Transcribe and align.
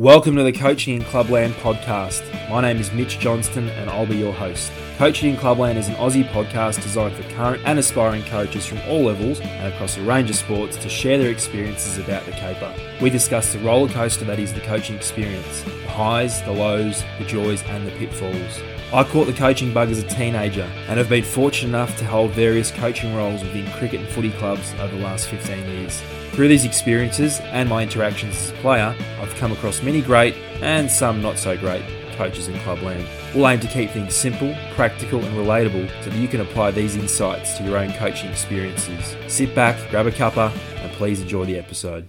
Welcome 0.00 0.34
to 0.36 0.42
the 0.42 0.50
Coaching 0.50 0.94
in 0.96 1.02
Clubland 1.02 1.52
podcast. 1.56 2.22
My 2.48 2.62
name 2.62 2.78
is 2.78 2.90
Mitch 2.90 3.18
Johnston 3.18 3.68
and 3.68 3.90
I'll 3.90 4.06
be 4.06 4.16
your 4.16 4.32
host. 4.32 4.72
Coaching 4.96 5.28
in 5.28 5.36
Clubland 5.36 5.76
is 5.76 5.88
an 5.88 5.94
Aussie 5.96 6.26
podcast 6.26 6.80
designed 6.80 7.14
for 7.14 7.22
current 7.34 7.62
and 7.66 7.78
aspiring 7.78 8.22
coaches 8.22 8.64
from 8.64 8.78
all 8.88 9.02
levels 9.02 9.40
and 9.40 9.70
across 9.70 9.98
a 9.98 10.02
range 10.02 10.30
of 10.30 10.36
sports 10.36 10.78
to 10.78 10.88
share 10.88 11.18
their 11.18 11.30
experiences 11.30 11.98
about 11.98 12.24
the 12.24 12.32
caper. 12.32 12.74
We 13.02 13.10
discuss 13.10 13.52
the 13.52 13.58
roller 13.58 13.90
coaster 13.90 14.24
that 14.24 14.38
is 14.38 14.54
the 14.54 14.60
coaching 14.60 14.96
experience, 14.96 15.60
the 15.64 15.88
highs, 15.88 16.40
the 16.44 16.52
lows, 16.52 17.04
the 17.18 17.26
joys, 17.26 17.62
and 17.64 17.86
the 17.86 17.92
pitfalls. 17.92 18.58
I 18.94 19.04
caught 19.04 19.26
the 19.26 19.34
coaching 19.34 19.74
bug 19.74 19.90
as 19.90 19.98
a 19.98 20.08
teenager 20.08 20.66
and 20.88 20.96
have 20.96 21.10
been 21.10 21.24
fortunate 21.24 21.68
enough 21.68 21.98
to 21.98 22.06
hold 22.06 22.30
various 22.30 22.70
coaching 22.70 23.14
roles 23.14 23.42
within 23.42 23.70
cricket 23.72 24.00
and 24.00 24.08
footy 24.08 24.30
clubs 24.30 24.72
over 24.80 24.96
the 24.96 25.02
last 25.02 25.28
15 25.28 25.58
years. 25.68 26.02
Through 26.32 26.48
these 26.48 26.64
experiences 26.64 27.40
and 27.40 27.68
my 27.68 27.82
interactions 27.82 28.36
as 28.36 28.50
a 28.50 28.54
player, 28.54 28.94
I've 29.20 29.34
come 29.36 29.52
across 29.52 29.82
many 29.82 30.00
great 30.00 30.34
and 30.62 30.90
some 30.90 31.20
not 31.20 31.38
so 31.38 31.56
great 31.56 31.84
coaches 32.12 32.48
in 32.48 32.58
clubland. 32.60 33.06
We'll 33.34 33.48
aim 33.48 33.60
to 33.60 33.66
keep 33.66 33.90
things 33.90 34.14
simple, 34.14 34.54
practical, 34.74 35.24
and 35.24 35.34
relatable 35.34 35.88
so 36.04 36.10
that 36.10 36.18
you 36.18 36.28
can 36.28 36.42
apply 36.42 36.70
these 36.70 36.94
insights 36.94 37.56
to 37.56 37.64
your 37.64 37.78
own 37.78 37.92
coaching 37.94 38.30
experiences. 38.30 39.16
Sit 39.26 39.54
back, 39.54 39.90
grab 39.90 40.06
a 40.06 40.10
cuppa, 40.10 40.54
and 40.82 40.92
please 40.92 41.20
enjoy 41.20 41.46
the 41.46 41.58
episode. 41.58 42.08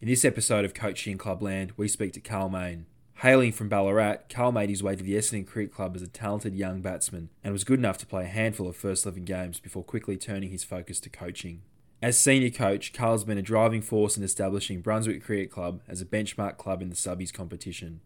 In 0.00 0.08
this 0.08 0.24
episode 0.24 0.64
of 0.64 0.74
Coaching 0.74 1.12
in 1.12 1.18
Clubland, 1.18 1.70
we 1.76 1.86
speak 1.86 2.12
to 2.14 2.20
Carl 2.20 2.48
Main. 2.48 2.86
Hailing 3.18 3.52
from 3.52 3.68
Ballarat, 3.68 4.28
Carl 4.28 4.50
made 4.50 4.70
his 4.70 4.82
way 4.82 4.96
to 4.96 5.02
the 5.02 5.14
Essendon 5.14 5.46
Cricket 5.46 5.72
Club 5.72 5.94
as 5.94 6.02
a 6.02 6.08
talented 6.08 6.54
young 6.54 6.82
batsman 6.82 7.30
and 7.42 7.52
was 7.52 7.64
good 7.64 7.78
enough 7.78 7.96
to 7.98 8.06
play 8.06 8.24
a 8.24 8.28
handful 8.28 8.68
of 8.68 8.76
first 8.76 9.06
11 9.06 9.24
games 9.24 9.60
before 9.60 9.84
quickly 9.84 10.16
turning 10.16 10.50
his 10.50 10.64
focus 10.64 10.98
to 11.00 11.08
coaching. 11.08 11.62
As 12.04 12.18
senior 12.18 12.50
coach, 12.50 12.92
Carl's 12.92 13.24
been 13.24 13.38
a 13.38 13.42
driving 13.42 13.80
force 13.80 14.18
in 14.18 14.22
establishing 14.22 14.82
Brunswick 14.82 15.24
Cricket 15.24 15.50
Club 15.50 15.80
as 15.88 16.02
a 16.02 16.04
benchmark 16.04 16.58
club 16.58 16.82
in 16.82 16.90
the 16.90 16.94
subbies 16.94 17.32
competition. 17.32 18.02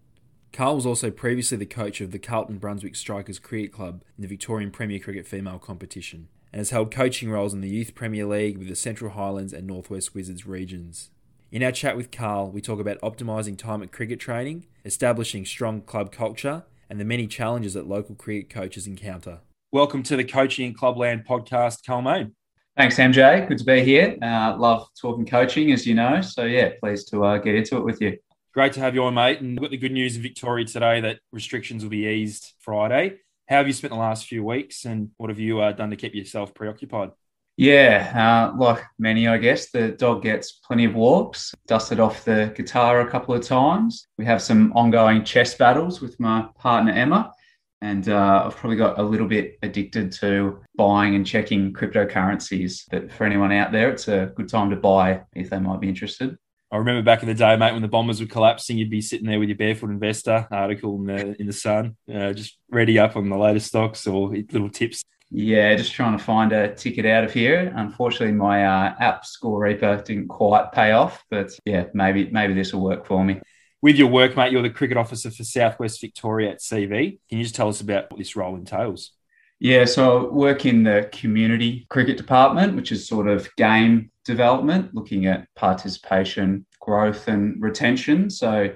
Carl 0.52 0.76
was 0.76 0.86
also 0.86 1.10
previously 1.10 1.58
the 1.58 1.66
coach 1.66 2.00
of 2.00 2.12
the 2.12 2.18
Carlton 2.20 2.58
Brunswick 2.58 2.94
Strikers 2.94 3.40
Cricket 3.40 3.72
Club 3.72 4.04
in 4.16 4.22
the 4.22 4.28
Victorian 4.28 4.70
Premier 4.70 5.00
Cricket 5.00 5.26
female 5.26 5.58
competition, 5.58 6.28
and 6.52 6.60
has 6.60 6.70
held 6.70 6.92
coaching 6.92 7.28
roles 7.28 7.52
in 7.52 7.60
the 7.60 7.68
Youth 7.68 7.96
Premier 7.96 8.24
League 8.24 8.56
with 8.56 8.68
the 8.68 8.76
Central 8.76 9.10
Highlands 9.10 9.52
and 9.52 9.66
Northwest 9.66 10.14
Wizards 10.14 10.46
regions. 10.46 11.10
In 11.50 11.64
our 11.64 11.72
chat 11.72 11.96
with 11.96 12.12
Carl, 12.12 12.52
we 12.52 12.60
talk 12.60 12.78
about 12.78 13.00
optimising 13.00 13.58
time 13.58 13.82
at 13.82 13.90
cricket 13.90 14.20
training, 14.20 14.66
establishing 14.84 15.44
strong 15.44 15.80
club 15.80 16.12
culture, 16.12 16.62
and 16.88 17.00
the 17.00 17.04
many 17.04 17.26
challenges 17.26 17.74
that 17.74 17.88
local 17.88 18.14
cricket 18.14 18.48
coaches 18.48 18.86
encounter. 18.86 19.40
Welcome 19.72 20.04
to 20.04 20.14
the 20.14 20.22
Coaching 20.22 20.66
in 20.66 20.74
Clubland 20.74 21.26
podcast, 21.26 21.84
Carl 21.84 22.02
Main. 22.02 22.36
Thanks, 22.78 22.94
MJ. 22.94 23.48
Good 23.48 23.58
to 23.58 23.64
be 23.64 23.82
here. 23.82 24.16
Uh, 24.22 24.56
love 24.56 24.86
talking 24.94 25.26
coaching, 25.26 25.72
as 25.72 25.84
you 25.84 25.96
know. 25.96 26.20
So, 26.20 26.44
yeah, 26.44 26.74
pleased 26.80 27.08
to 27.08 27.24
uh, 27.24 27.38
get 27.38 27.56
into 27.56 27.76
it 27.76 27.84
with 27.84 28.00
you. 28.00 28.16
Great 28.54 28.72
to 28.74 28.80
have 28.80 28.94
you 28.94 29.02
on, 29.02 29.14
mate. 29.14 29.40
And 29.40 29.58
we've 29.58 29.62
got 29.62 29.72
the 29.72 29.76
good 29.76 29.90
news 29.90 30.14
in 30.14 30.22
Victoria 30.22 30.64
today 30.64 31.00
that 31.00 31.18
restrictions 31.32 31.82
will 31.82 31.90
be 31.90 32.06
eased 32.06 32.52
Friday. 32.60 33.16
How 33.48 33.56
have 33.56 33.66
you 33.66 33.72
spent 33.72 33.92
the 33.92 33.98
last 33.98 34.26
few 34.26 34.44
weeks 34.44 34.84
and 34.84 35.10
what 35.16 35.28
have 35.28 35.40
you 35.40 35.60
uh, 35.60 35.72
done 35.72 35.90
to 35.90 35.96
keep 35.96 36.14
yourself 36.14 36.54
preoccupied? 36.54 37.10
Yeah, 37.56 38.52
uh, 38.54 38.56
like 38.56 38.84
many, 38.96 39.26
I 39.26 39.38
guess, 39.38 39.70
the 39.70 39.88
dog 39.88 40.22
gets 40.22 40.52
plenty 40.52 40.84
of 40.84 40.94
walks, 40.94 41.52
dusted 41.66 41.98
off 41.98 42.24
the 42.24 42.52
guitar 42.54 43.00
a 43.00 43.10
couple 43.10 43.34
of 43.34 43.42
times. 43.42 44.06
We 44.18 44.24
have 44.26 44.40
some 44.40 44.72
ongoing 44.74 45.24
chess 45.24 45.56
battles 45.56 46.00
with 46.00 46.20
my 46.20 46.46
partner, 46.56 46.92
Emma. 46.92 47.32
And 47.80 48.08
uh, 48.08 48.44
I've 48.46 48.56
probably 48.56 48.76
got 48.76 48.98
a 48.98 49.02
little 49.02 49.28
bit 49.28 49.58
addicted 49.62 50.10
to 50.12 50.60
buying 50.76 51.14
and 51.14 51.26
checking 51.26 51.72
cryptocurrencies. 51.72 52.84
But 52.90 53.12
for 53.12 53.24
anyone 53.24 53.52
out 53.52 53.70
there, 53.70 53.90
it's 53.90 54.08
a 54.08 54.32
good 54.34 54.48
time 54.48 54.70
to 54.70 54.76
buy 54.76 55.22
if 55.34 55.50
they 55.50 55.58
might 55.58 55.80
be 55.80 55.88
interested. 55.88 56.36
I 56.70 56.76
remember 56.76 57.02
back 57.02 57.22
in 57.22 57.28
the 57.28 57.34
day, 57.34 57.56
mate, 57.56 57.72
when 57.72 57.82
the 57.82 57.88
bombers 57.88 58.20
were 58.20 58.26
collapsing, 58.26 58.76
you'd 58.76 58.90
be 58.90 59.00
sitting 59.00 59.26
there 59.26 59.38
with 59.38 59.48
your 59.48 59.56
barefoot 59.56 59.90
investor 59.90 60.46
article 60.50 60.96
in 60.96 61.06
the 61.06 61.40
in 61.40 61.46
the 61.46 61.52
sun, 61.52 61.96
uh, 62.12 62.32
just 62.34 62.58
ready 62.70 62.98
up 62.98 63.16
on 63.16 63.30
the 63.30 63.38
latest 63.38 63.68
stocks 63.68 64.06
or 64.06 64.28
little 64.28 64.68
tips. 64.68 65.02
Yeah, 65.30 65.74
just 65.76 65.92
trying 65.92 66.16
to 66.16 66.22
find 66.22 66.52
a 66.52 66.74
ticket 66.74 67.06
out 67.06 67.24
of 67.24 67.32
here. 67.32 67.72
Unfortunately, 67.74 68.34
my 68.34 68.66
uh, 68.66 68.94
app 69.00 69.24
Score 69.24 69.60
Reaper 69.60 70.02
didn't 70.04 70.28
quite 70.28 70.72
pay 70.72 70.92
off, 70.92 71.24
but 71.30 71.50
yeah, 71.64 71.86
maybe 71.94 72.28
maybe 72.30 72.52
this 72.52 72.74
will 72.74 72.82
work 72.82 73.06
for 73.06 73.24
me 73.24 73.40
with 73.80 73.96
your 73.96 74.08
work, 74.08 74.36
mate, 74.36 74.52
you're 74.52 74.62
the 74.62 74.70
cricket 74.70 74.96
officer 74.96 75.30
for 75.30 75.44
Southwest 75.44 76.00
Victoria 76.00 76.50
at 76.50 76.60
CV. 76.60 77.18
Can 77.28 77.38
you 77.38 77.44
just 77.44 77.54
tell 77.54 77.68
us 77.68 77.80
about 77.80 78.10
what 78.10 78.18
this 78.18 78.36
role 78.36 78.56
entails? 78.56 79.12
Yeah, 79.60 79.86
so 79.86 80.28
I 80.28 80.32
work 80.32 80.66
in 80.66 80.84
the 80.84 81.08
community 81.12 81.86
cricket 81.88 82.16
department, 82.16 82.76
which 82.76 82.92
is 82.92 83.08
sort 83.08 83.26
of 83.28 83.48
game 83.56 84.10
development, 84.24 84.94
looking 84.94 85.26
at 85.26 85.48
participation, 85.56 86.64
growth, 86.80 87.26
and 87.26 87.60
retention. 87.60 88.30
So 88.30 88.72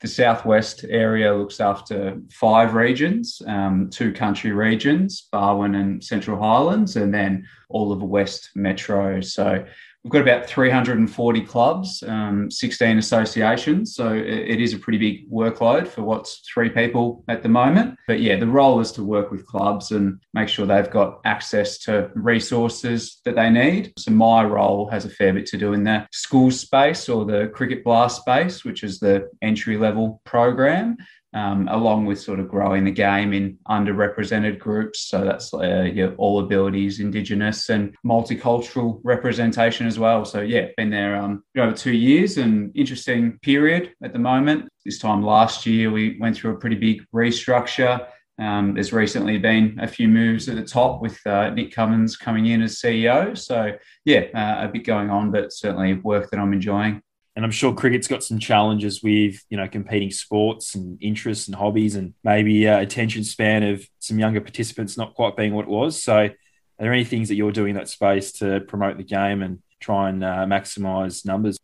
the 0.00 0.08
Southwest 0.08 0.84
area 0.88 1.32
looks 1.32 1.60
after 1.60 2.20
five 2.32 2.74
regions, 2.74 3.40
um, 3.46 3.88
two 3.90 4.12
country 4.12 4.50
regions, 4.50 5.28
Barwon 5.32 5.76
and 5.76 6.02
Central 6.02 6.38
Highlands, 6.38 6.96
and 6.96 7.14
then 7.14 7.46
all 7.68 7.92
of 7.92 8.00
the 8.00 8.04
West 8.04 8.50
Metro. 8.54 9.20
So 9.20 9.64
We've 10.04 10.12
got 10.12 10.20
about 10.20 10.46
340 10.46 11.40
clubs, 11.46 12.04
um, 12.06 12.50
16 12.50 12.98
associations. 12.98 13.94
So 13.94 14.12
it, 14.12 14.60
is 14.60 14.74
a 14.74 14.78
pretty 14.78 14.98
big 14.98 15.30
workload 15.30 15.88
for 15.88 16.02
what's 16.02 16.40
three 16.40 16.68
people 16.68 17.24
at 17.26 17.42
the 17.42 17.48
moment. 17.48 17.98
But 18.06 18.20
yeah, 18.20 18.36
the 18.36 18.46
role 18.46 18.80
is 18.80 18.92
to 18.92 19.02
work 19.02 19.30
with 19.30 19.46
clubs 19.46 19.92
and 19.92 20.20
make 20.34 20.50
sure 20.50 20.66
they've 20.66 20.90
got 20.90 21.20
access 21.24 21.78
to 21.78 22.10
resources 22.14 23.22
that 23.24 23.34
they 23.34 23.48
need. 23.48 23.94
So 23.98 24.10
my 24.10 24.44
role 24.44 24.90
has 24.90 25.06
a 25.06 25.10
fair 25.10 25.32
bit 25.32 25.46
to 25.46 25.56
do 25.56 25.72
in 25.72 25.84
the 25.84 26.06
school 26.12 26.50
space 26.50 27.08
or 27.08 27.24
the 27.24 27.50
cricket 27.54 27.82
blast 27.82 28.20
space, 28.20 28.62
which 28.62 28.82
is 28.82 29.00
the 29.00 29.30
entry 29.40 29.78
level 29.78 30.20
program 30.26 30.98
um, 31.34 31.68
along 31.68 32.06
with 32.06 32.20
sort 32.20 32.38
of 32.38 32.48
growing 32.48 32.84
the 32.84 32.92
game 32.92 33.32
in 33.32 33.58
underrepresented 33.68 34.58
groups. 34.58 35.00
So 35.00 35.24
that's 35.24 35.52
uh, 35.52 36.12
all 36.16 36.38
abilities, 36.38 37.00
Indigenous 37.00 37.68
and 37.70 37.94
multicultural 38.06 39.00
representation 39.02 39.86
as 39.86 39.98
well. 39.98 40.24
So 40.24 40.40
yeah, 40.40 40.68
been 40.76 40.90
there 40.90 41.16
um, 41.16 41.42
over 41.58 41.72
two 41.72 41.92
years 41.92 42.38
and 42.38 42.70
interesting 42.76 43.38
period 43.42 43.92
at 44.02 44.12
the 44.12 44.18
moment. 44.18 44.68
This 44.84 44.98
time 44.98 45.22
last 45.22 45.66
year, 45.66 45.90
we 45.90 46.16
went 46.20 46.36
through 46.36 46.52
a 46.52 46.58
pretty 46.58 46.76
big 46.76 47.04
restructure. 47.12 48.06
Um, 48.38 48.74
there's 48.74 48.92
recently 48.92 49.38
been 49.38 49.78
a 49.80 49.86
few 49.86 50.08
moves 50.08 50.48
at 50.48 50.56
the 50.56 50.64
top 50.64 51.00
with 51.00 51.24
uh, 51.26 51.50
Nick 51.50 51.72
Cummins 51.72 52.16
coming 52.16 52.46
in 52.46 52.62
as 52.62 52.80
CEO. 52.80 53.36
So, 53.36 53.72
yeah, 54.04 54.22
uh, 54.34 54.66
a 54.66 54.68
bit 54.68 54.84
going 54.84 55.08
on, 55.10 55.30
but 55.30 55.52
certainly 55.52 55.94
work 55.94 56.30
that 56.30 56.40
I'm 56.40 56.52
enjoying 56.52 57.00
and 57.36 57.44
I'm 57.44 57.50
sure 57.50 57.74
cricket's 57.74 58.06
got 58.06 58.22
some 58.22 58.38
challenges 58.38 59.02
with 59.02 59.42
you 59.48 59.56
know 59.56 59.68
competing 59.68 60.10
sports 60.10 60.74
and 60.74 60.98
interests 61.02 61.48
and 61.48 61.54
hobbies, 61.56 61.96
and 61.96 62.14
maybe 62.22 62.68
uh, 62.68 62.80
attention 62.80 63.24
span 63.24 63.62
of 63.62 63.86
some 63.98 64.18
younger 64.18 64.40
participants 64.40 64.96
not 64.96 65.14
quite 65.14 65.36
being 65.36 65.54
what 65.54 65.64
it 65.64 65.70
was. 65.70 66.00
So, 66.02 66.16
are 66.16 66.32
there 66.78 66.92
any 66.92 67.04
things 67.04 67.28
that 67.28 67.34
you're 67.34 67.52
doing 67.52 67.70
in 67.70 67.76
that 67.76 67.88
space 67.88 68.32
to 68.34 68.60
promote 68.60 68.96
the 68.96 69.04
game 69.04 69.42
and 69.42 69.60
try 69.80 70.08
and 70.08 70.22
uh, 70.22 70.46
maximise 70.46 71.26
numbers? 71.26 71.58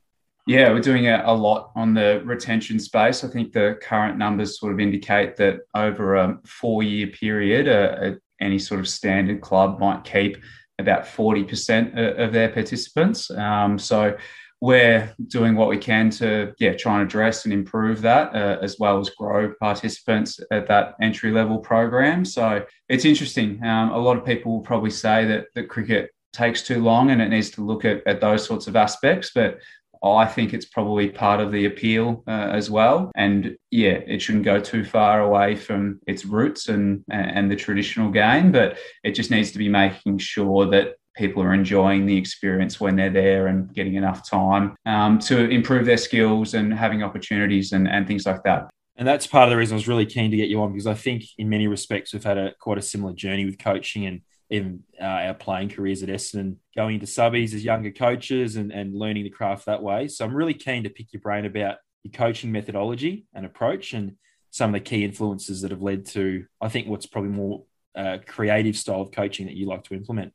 Yeah, 0.47 0.73
we're 0.73 0.81
doing 0.81 1.07
a, 1.07 1.23
a, 1.27 1.35
lot 1.35 1.71
on 1.77 1.95
the 1.95 2.23
retention 2.25 2.81
space. 2.81 3.23
I 3.23 3.29
think 3.29 3.53
the 3.53 3.79
current 3.81 4.19
numbers 4.19 4.59
sort 4.59 4.73
of 4.73 4.81
indicate 4.81 5.37
that 5.37 5.61
over 5.75 6.17
a 6.17 6.39
four-year 6.45 7.09
period, 7.09 7.69
uh, 7.69 8.17
any 8.41 8.59
sort 8.59 8.81
of 8.81 8.89
standard 8.89 9.43
club 9.43 9.79
might 9.79 10.03
keep 10.03 10.39
about 10.79 11.05
40% 11.05 12.19
of 12.19 12.33
their 12.33 12.49
participants. 12.49 13.31
Um, 13.31 13.79
so 13.79 14.17
we're 14.61 15.15
doing 15.29 15.55
what 15.55 15.69
we 15.69 15.79
can 15.79 16.11
to 16.11 16.53
yeah 16.59 16.75
try 16.75 16.95
and 16.95 17.03
address 17.03 17.45
and 17.45 17.55
improve 17.55 18.03
that 18.03 18.35
uh, 18.35 18.59
as 18.63 18.77
well 18.79 18.99
as 18.99 19.11
grow 19.11 19.53
participants 19.61 20.39
at 20.51 20.69
that 20.69 20.95
entry 21.01 21.33
level 21.33 21.59
program 21.59 22.25
so 22.25 22.65
it's 22.89 23.05
interesting 23.05 23.63
um, 23.65 23.91
a 23.91 23.99
lot 23.99 24.17
of 24.17 24.25
people 24.25 24.53
will 24.53 24.61
probably 24.61 24.91
say 24.91 25.25
that 25.25 25.47
that 25.55 25.69
cricket 25.69 26.11
takes 26.33 26.63
too 26.63 26.83
long 26.83 27.11
and 27.11 27.21
it 27.21 27.29
needs 27.29 27.51
to 27.51 27.65
look 27.65 27.85
at, 27.85 28.07
at 28.07 28.21
those 28.21 28.45
sorts 28.45 28.67
of 28.67 28.77
aspects 28.77 29.31
but 29.35 29.59
I 30.03 30.25
think 30.25 30.55
it's 30.55 30.65
probably 30.65 31.11
part 31.11 31.41
of 31.41 31.53
the 31.53 31.67
appeal 31.67 32.25
uh, 32.27 32.31
as 32.31 32.71
well. 32.71 33.13
And 33.17 33.57
yeah, 33.71 34.01
it 34.07 34.23
shouldn't 34.23 34.47
go 34.47 34.59
too 34.59 34.83
far 34.83 35.21
away 35.21 35.57
from 35.57 36.01
its 36.07 36.25
roots 36.25 36.69
and, 36.69 37.05
and 37.11 37.51
the 37.51 37.57
traditional 37.57 38.11
game, 38.11 38.51
but 38.51 38.79
it 39.05 39.13
just 39.13 39.31
needs 39.31 39.51
to 39.53 39.59
be 39.59 39.69
making 39.69 40.17
sure 40.19 40.71
that 40.71 40.95
people 41.21 41.43
are 41.43 41.53
enjoying 41.53 42.07
the 42.07 42.17
experience 42.17 42.81
when 42.81 42.97
they're 42.97 43.11
there 43.11 43.47
and 43.49 43.73
getting 43.75 43.95
enough 43.95 44.29
time 44.29 44.75
um, 44.87 45.19
to 45.19 45.51
improve 45.51 45.85
their 45.85 45.99
skills 45.99 46.55
and 46.55 46.73
having 46.73 47.03
opportunities 47.03 47.73
and, 47.73 47.87
and 47.87 48.07
things 48.09 48.25
like 48.25 48.43
that. 48.43 48.71
And 48.97 49.07
that's 49.07 49.27
part 49.27 49.45
of 49.45 49.51
the 49.51 49.57
reason 49.59 49.75
I 49.75 49.77
was 49.77 49.87
really 49.87 50.07
keen 50.07 50.31
to 50.31 50.37
get 50.37 50.49
you 50.49 50.63
on 50.63 50.73
because 50.73 50.87
I 50.87 50.95
think 50.95 51.25
in 51.37 51.51
many 51.51 51.67
respects 51.69 52.13
we've 52.13 52.25
had 52.25 52.39
a 52.39 52.55
quite 52.59 52.79
a 52.79 52.83
similar 52.83 53.13
journey 53.13 53.45
with 53.45 53.59
coaching 53.59 54.07
and 54.07 54.23
even 54.49 54.83
uh, 55.01 55.05
our 55.29 55.35
playing 55.35 55.69
careers 55.69 56.03
at 56.03 56.09
Essendon, 56.09 56.57
going 56.75 56.95
into 56.95 57.07
subbies 57.07 57.55
as 57.55 57.65
younger 57.65 57.93
coaches 57.93 58.57
and, 58.57 58.73
and 58.73 58.95
learning 58.95 59.25
the 59.25 59.31
craft 59.31 59.67
that 59.67 59.83
way. 59.83 60.09
So 60.09 60.25
I'm 60.25 60.35
really 60.35 60.55
keen 60.55 60.85
to 60.85 60.91
pick 60.91 61.13
your 61.13 61.21
brain 61.21 61.45
about 61.45 61.77
your 62.03 62.13
coaching 62.13 62.51
methodology 62.51 63.27
and 63.35 63.45
approach 63.45 63.93
and 63.93 64.17
some 64.51 64.75
of 64.75 64.81
the 64.81 64.89
key 64.89 65.05
influences 65.05 65.61
that 65.61 65.71
have 65.71 65.83
led 65.83 66.07
to, 66.07 66.47
I 66.61 66.69
think, 66.69 66.89
what's 66.89 67.07
probably 67.07 67.31
more 67.31 67.65
uh, 67.95 68.19
creative 68.27 68.77
style 68.77 69.03
of 69.03 69.13
coaching 69.13 69.47
that 69.47 69.55
you 69.55 69.67
like 69.67 69.85
to 69.85 69.95
implement. 69.95 70.33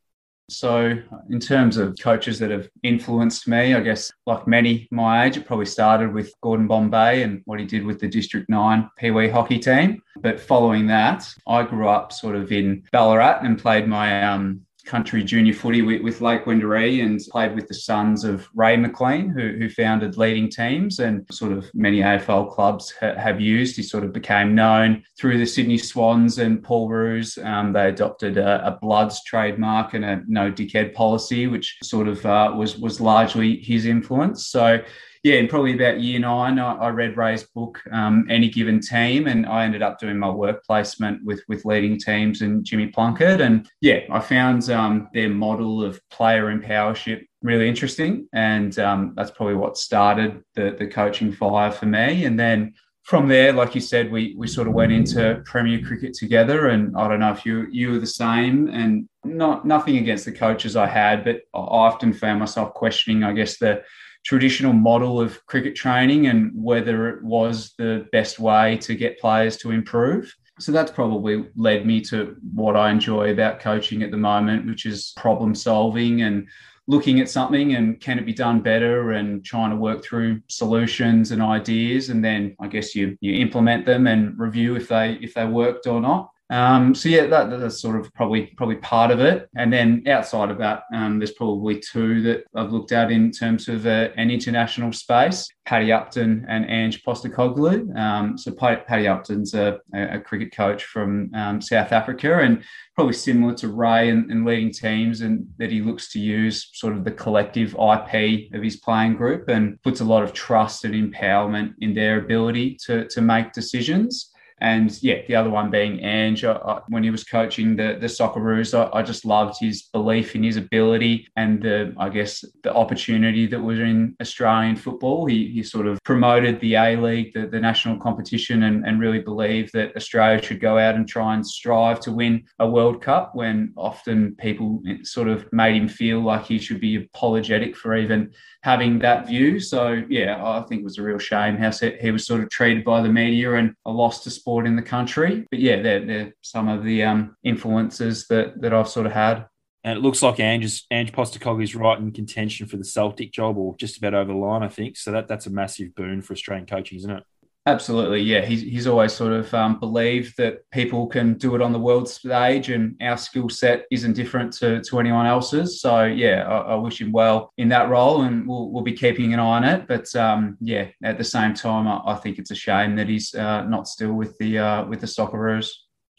So, 0.48 0.96
in 1.32 1.40
terms 1.40 1.78
of 1.78 1.98
coaches 2.00 2.38
that 2.40 2.52
have 2.52 2.70
influenced 2.84 3.48
me, 3.48 3.74
I 3.74 3.80
guess, 3.80 4.12
like 4.28 4.48
many 4.48 4.88
my 4.92 5.26
age, 5.26 5.38
it 5.38 5.48
probably 5.48 5.66
started 5.66 6.14
with 6.14 6.32
Gordon 6.42 6.68
Bombay 6.68 7.24
and 7.24 7.42
what 7.46 7.60
he 7.60 7.66
did 7.66 7.84
with 7.84 8.00
the 8.00 8.08
District 8.08 8.48
9 8.48 8.90
Pee 8.98 9.12
Wee 9.12 9.28
hockey 9.28 9.58
team. 9.58 10.02
But 10.22 10.40
following 10.40 10.86
that, 10.88 11.28
I 11.48 11.64
grew 11.64 11.90
up 11.90 12.12
sort 12.12 12.36
of 12.36 12.52
in 12.52 12.84
Ballarat 12.92 13.40
and 13.42 13.58
played 13.58 13.88
my 13.88 14.24
um, 14.24 14.62
country 14.86 15.24
junior 15.24 15.54
footy 15.54 15.82
with, 15.82 16.02
with 16.02 16.22
Lake 16.22 16.46
Wendouree 16.46 17.04
and 17.04 17.20
played 17.32 17.56
with 17.56 17.68
the 17.68 17.74
sons 17.74 18.24
of 18.24 18.48
Ray 18.54 18.78
McLean, 18.78 19.30
who, 19.30 19.56
who 19.58 19.70
founded 19.70 20.18
leading 20.18 20.50
teams 20.50 21.00
and 21.00 21.26
sort 21.32 21.52
of 21.52 21.70
many 21.74 22.00
AFL 22.00 22.54
clubs 22.54 22.94
ha- 23.00 23.16
have 23.16 23.42
used. 23.42 23.76
He 23.76 23.84
sort 23.84 24.04
of 24.04 24.14
became 24.14 24.56
known 24.56 25.04
through 25.18 25.40
the 25.40 25.46
Sydney 25.46 25.78
Swans 25.78 26.38
and 26.38 26.64
Paul 26.64 26.90
Roos. 26.90 27.38
Um, 27.40 27.74
they 27.74 27.90
adopted 27.90 28.38
a, 28.38 28.68
a, 28.68 28.80
Bloods 28.86 29.24
trademark 29.24 29.96
and 29.96 30.06
a 30.06 30.22
no 30.28 30.52
dickhead 30.52 30.94
policy, 30.94 31.48
which 31.48 31.78
sort 31.82 32.08
of 32.08 32.24
uh, 32.26 32.54
was 32.56 32.78
was 32.78 33.02
largely 33.02 33.58
his 33.58 33.86
influence. 33.86 34.48
So 34.48 34.80
yeah, 35.26 35.38
in 35.38 35.48
probably 35.48 35.74
about 35.74 36.02
year 36.02 36.20
nine, 36.20 36.60
I, 36.60 36.76
I 36.76 36.90
read 36.90 37.18
Ray's 37.18 37.42
book, 37.42 37.82
um, 37.92 38.28
Any 38.30 38.48
Given 38.48 38.80
Team, 38.80 39.26
and 39.26 39.48
I 39.48 39.66
ended 39.66 39.82
up 39.82 39.98
doing 39.98 40.20
my 40.20 40.30
work 40.30 40.64
placement 40.64 41.26
with 41.26 41.42
with 41.48 41.66
leading 41.66 42.00
teams 42.00 42.44
and 42.44 42.64
Jimmy 42.64 42.90
Plunkett. 42.90 43.42
And 43.42 43.68
yeah, 43.82 44.02
I 44.12 44.20
found 44.20 44.70
um, 44.70 45.10
their 45.16 45.30
model 45.30 45.84
of 45.84 46.00
player 46.12 46.56
empowership 46.56 47.26
really 47.42 47.68
interesting, 47.68 48.30
and 48.34 48.78
um, 48.78 49.14
that's 49.16 49.32
probably 49.32 49.56
what 49.56 49.80
started 49.80 50.44
the 50.54 50.76
the 50.78 50.86
coaching 50.86 51.32
fire 51.32 51.72
for 51.72 51.88
me. 51.88 52.26
And 52.26 52.40
then 52.40 52.76
from 53.02 53.28
there, 53.28 53.52
like 53.52 53.74
you 53.74 53.82
said, 53.82 54.12
we 54.12 54.36
we 54.38 54.46
sort 54.46 54.68
of 54.68 54.76
went 54.76 54.92
into 54.92 55.42
Premier 55.44 55.82
cricket 55.84 56.14
together, 56.14 56.68
and 56.68 56.96
I 56.96 57.08
don't 57.08 57.20
know 57.20 57.32
if 57.32 57.48
you 57.48 57.66
you 57.72 57.94
were 57.94 58.00
the 58.00 58.06
same. 58.06 58.68
And 58.68 59.10
not 59.24 59.66
nothing 59.66 59.98
against 59.98 60.26
the 60.26 60.34
coaches 60.34 60.76
I 60.76 60.86
had, 60.86 61.24
but 61.24 61.38
I 61.52 61.62
often 61.62 62.14
found 62.14 62.42
myself 62.42 62.76
questioning, 62.76 63.24
I 63.24 63.34
guess 63.34 63.58
the 63.58 63.82
traditional 64.26 64.74
model 64.74 65.22
of 65.22 65.46
cricket 65.46 65.76
training 65.76 66.28
and 66.28 66.52
whether 66.54 67.08
it 67.10 67.24
was 67.24 67.74
the 67.78 68.08
best 68.12 68.40
way 68.40 68.76
to 68.78 68.96
get 68.96 69.20
players 69.20 69.56
to 69.58 69.72
improve. 69.72 70.36
So 70.60 70.72
that's 70.72 70.92
probably 70.92 71.46
led 71.56 71.86
me 71.86 72.02
to 72.02 72.36
what 72.54 72.76
I 72.76 72.90
enjoy 72.90 73.32
about 73.32 73.60
coaching 73.60 74.02
at 74.02 74.12
the 74.12 74.18
moment, 74.18 74.66
which 74.66 74.86
is 74.86 75.14
problem 75.16 75.54
solving 75.54 76.24
and 76.24 76.48
looking 76.88 77.20
at 77.20 77.30
something 77.30 77.76
and 77.76 78.00
can 78.00 78.18
it 78.18 78.26
be 78.26 78.34
done 78.34 78.62
better 78.62 79.12
and 79.12 79.44
trying 79.44 79.72
to 79.72 79.76
work 79.76 80.04
through 80.04 80.42
solutions 80.48 81.32
and 81.32 81.42
ideas 81.42 82.10
and 82.10 82.24
then 82.24 82.56
I 82.60 82.68
guess 82.68 82.94
you 82.94 83.18
you 83.22 83.34
implement 83.42 83.86
them 83.86 84.06
and 84.06 84.38
review 84.38 84.76
if 84.76 84.88
they 84.88 85.14
if 85.22 85.34
they 85.34 85.46
worked 85.46 85.88
or 85.88 86.00
not. 86.00 86.30
Um, 86.50 86.94
so 86.94 87.10
yeah, 87.10 87.26
that, 87.26 87.50
that's 87.50 87.82
sort 87.82 88.00
of 88.00 88.14
probably 88.14 88.48
probably 88.58 88.76
part 88.76 89.10
of 89.10 89.20
it. 89.20 89.50
And 89.56 89.74
then 89.74 90.04
outside 90.08 90.52
of 90.52 90.60
that, 90.60 90.84
um, 90.94 91.18
there's 91.18 91.32
probably 91.32 91.80
two 91.80 92.22
that 92.22 92.44
I've 92.54 92.72
looked 92.72 92.92
at 92.92 93.12
in 93.12 93.32
terms 93.32 93.68
of 93.68 93.88
uh, 93.88 94.10
an 94.16 94.30
international 94.30 94.94
space: 94.94 95.48
Paddy 95.66 95.92
Upton 95.92 96.46
and 96.48 96.70
Ange 96.70 97.04
Postecoglou. 97.04 97.96
Um, 97.98 98.38
so 98.38 98.52
Paddy 98.52 99.08
Upton's 99.08 99.56
a, 99.56 99.80
a, 99.94 100.20
cricket 100.20 100.56
coach 100.56 100.84
from 100.84 101.32
um, 101.34 101.62
South 101.62 101.92
Africa, 101.92 102.40
and 102.40 102.64
probably 102.94 103.14
similar 103.14 103.56
to 103.56 103.70
Ray 103.70 104.10
and, 104.10 104.30
and 104.30 104.46
leading 104.46 104.72
teams, 104.72 105.22
and 105.22 105.48
that 105.58 105.72
he 105.72 105.82
looks 105.82 106.12
to 106.12 106.20
use 106.20 106.70
sort 106.74 106.94
of 106.94 107.04
the 107.04 107.12
collective 107.12 107.74
IP 107.74 108.54
of 108.54 108.62
his 108.62 108.78
playing 108.78 109.16
group 109.16 109.50
and 109.50 109.82
puts 109.82 110.02
a 110.02 110.06
lot 110.06 110.24
of 110.24 110.32
trust 110.34 110.86
and 110.86 110.94
empowerment 110.94 111.74
in 111.80 111.96
their 111.96 112.20
ability 112.20 112.78
to 112.86 113.08
to 113.08 113.22
make 113.22 113.52
decisions. 113.52 114.32
And 114.60 114.98
yeah, 115.04 115.22
the 115.28 115.36
other 115.36 115.50
one 115.50 115.70
being 115.70 116.00
Ange. 116.00 116.46
I, 116.46 116.80
when 116.88 117.04
he 117.04 117.10
was 117.10 117.26
coaching 117.26 117.76
the 117.76 117.98
the 118.00 118.08
Socceroos, 118.08 118.74
I, 118.74 119.00
I, 119.00 119.04
just 119.04 119.26
loved 119.26 119.58
his 119.60 119.84
belief 119.84 120.34
in 120.34 120.44
his 120.44 120.56
ability 120.56 121.28
and 121.36 121.62
the 121.62 121.94
I 121.98 122.08
guess 122.08 122.44
the 122.64 122.74
opportunity 122.74 123.48
that 123.48 123.60
was 123.60 123.80
in 123.80 124.16
Australian 124.22 124.78
football. 124.78 125.26
He 125.26 125.50
he 125.50 125.62
sort 125.62 125.88
of 125.88 126.02
promoted 126.04 126.62
the 126.62 126.76
A 126.76 126.96
League, 126.96 127.34
the, 127.34 127.48
the 127.48 127.60
national 127.60 127.98
competition, 127.98 128.64
and, 128.64 128.86
and 128.86 129.02
really 129.02 129.20
believed 129.20 129.74
that 129.74 129.96
Australia 129.98 130.42
should 130.42 130.62
go 130.62 130.78
out 130.78 130.96
and 130.96 131.06
try 131.06 131.34
and 131.34 131.46
strive 131.46 132.00
to 132.02 132.14
win 132.14 132.46
a 132.60 132.70
World 132.70 133.02
Cup. 133.02 133.36
When 133.36 133.74
often 133.76 134.36
people 134.36 134.82
sort 135.04 135.28
of 135.28 135.52
made 135.52 135.76
him 135.76 135.90
feel 135.90 136.22
like 136.22 136.46
he 136.46 136.60
should 136.60 136.80
be 136.80 136.96
apologetic 136.96 137.76
for 137.76 137.94
even 137.94 138.32
having 138.64 139.00
that 139.00 139.28
view. 139.28 139.60
So 139.60 140.02
yeah, 140.10 140.42
I 140.42 140.62
think 140.62 140.82
it 140.82 140.86
was 140.86 140.98
a 140.98 141.04
real 141.04 141.20
shame 141.20 141.58
how 141.58 141.72
he 141.72 142.12
was 142.12 142.26
sort 142.26 142.42
of 142.42 142.50
treated 142.50 142.84
by 142.84 143.02
the 143.02 143.10
media 143.10 143.56
and 143.56 143.76
a 143.86 143.92
loss 143.92 144.24
to 144.24 144.32
sport 144.46 144.68
in 144.68 144.76
the 144.76 144.82
country. 144.82 145.44
But 145.50 145.60
yeah, 145.60 145.82
they're, 145.82 146.06
they're 146.06 146.34
some 146.42 146.68
of 146.68 146.84
the 146.84 147.02
um, 147.02 147.36
influences 147.44 148.28
that 148.28 148.62
that 148.62 148.74
I've 148.74 148.88
sort 148.88 149.08
of 149.08 149.12
had. 149.12 149.48
And 149.84 149.98
it 149.98 150.02
looks 150.02 150.22
like 150.22 150.40
Ange, 150.40 150.84
Ange 150.92 151.12
Postecoglou 151.12 151.64
is 151.64 151.76
right 151.76 151.98
in 152.00 152.12
contention 152.12 152.68
for 152.68 152.78
the 152.78 152.84
Celtic 152.84 153.32
job, 153.32 153.58
or 153.58 153.76
just 153.78 153.98
about 153.98 154.14
over 154.14 154.32
the 154.32 154.38
line, 154.38 154.62
I 154.62 154.68
think. 154.68 154.98
So 154.98 155.12
that 155.12 155.28
that's 155.28 155.48
a 155.48 155.50
massive 155.50 155.96
boon 155.96 156.22
for 156.22 156.34
Australian 156.34 156.68
coaching, 156.68 156.98
isn't 157.00 157.10
it? 157.10 157.24
Absolutely, 157.68 158.22
yeah. 158.22 158.46
He's, 158.46 158.62
he's 158.62 158.86
always 158.86 159.12
sort 159.12 159.34
of 159.34 159.52
um, 159.56 159.80
believed 159.80 160.38
that 160.38 160.70
people 160.70 161.08
can 161.08 161.34
do 161.34 161.56
it 161.56 161.64
on 161.64 161.72
the 161.72 161.80
world 161.80 162.08
stage, 162.08 162.70
and 162.70 162.96
our 163.02 163.18
skill 163.18 163.50
set 163.50 163.86
isn't 163.90 164.14
different 164.14 164.54
to, 164.54 164.84
to 164.84 165.00
anyone 165.00 165.26
else's. 165.26 165.82
So, 165.82 166.04
yeah, 166.04 166.48
I, 166.48 166.74
I, 166.74 166.76
wish 166.76 167.02
him 167.02 167.12
well 167.12 167.52
in 167.58 167.70
that 167.70 167.90
role, 167.90 168.22
and 168.22 168.48
we'll, 168.48 168.70
we'll 168.70 168.84
be 168.84 168.94
keeping 168.94 169.34
an 169.34 169.40
eye 169.40 169.44
on 169.44 169.64
it. 169.64 169.88
But 169.88 170.16
um, 170.16 170.58
yeah, 170.62 170.90
at 171.04 171.18
the 171.18 171.24
same 171.24 171.56
time, 171.56 171.88
I, 171.88 172.02
I, 172.06 172.16
think 172.18 172.38
it's 172.38 172.52
a 172.52 172.56
shame 172.56 172.96
that 172.98 173.10
he's 173.10 173.34
uh, 173.34 173.64
not 173.64 173.88
still 173.88 174.14
with 174.14 174.38
the 174.38 174.60
uh, 174.60 174.86
with 174.86 175.02
the 175.02 175.08
Socceroos. 175.08 175.70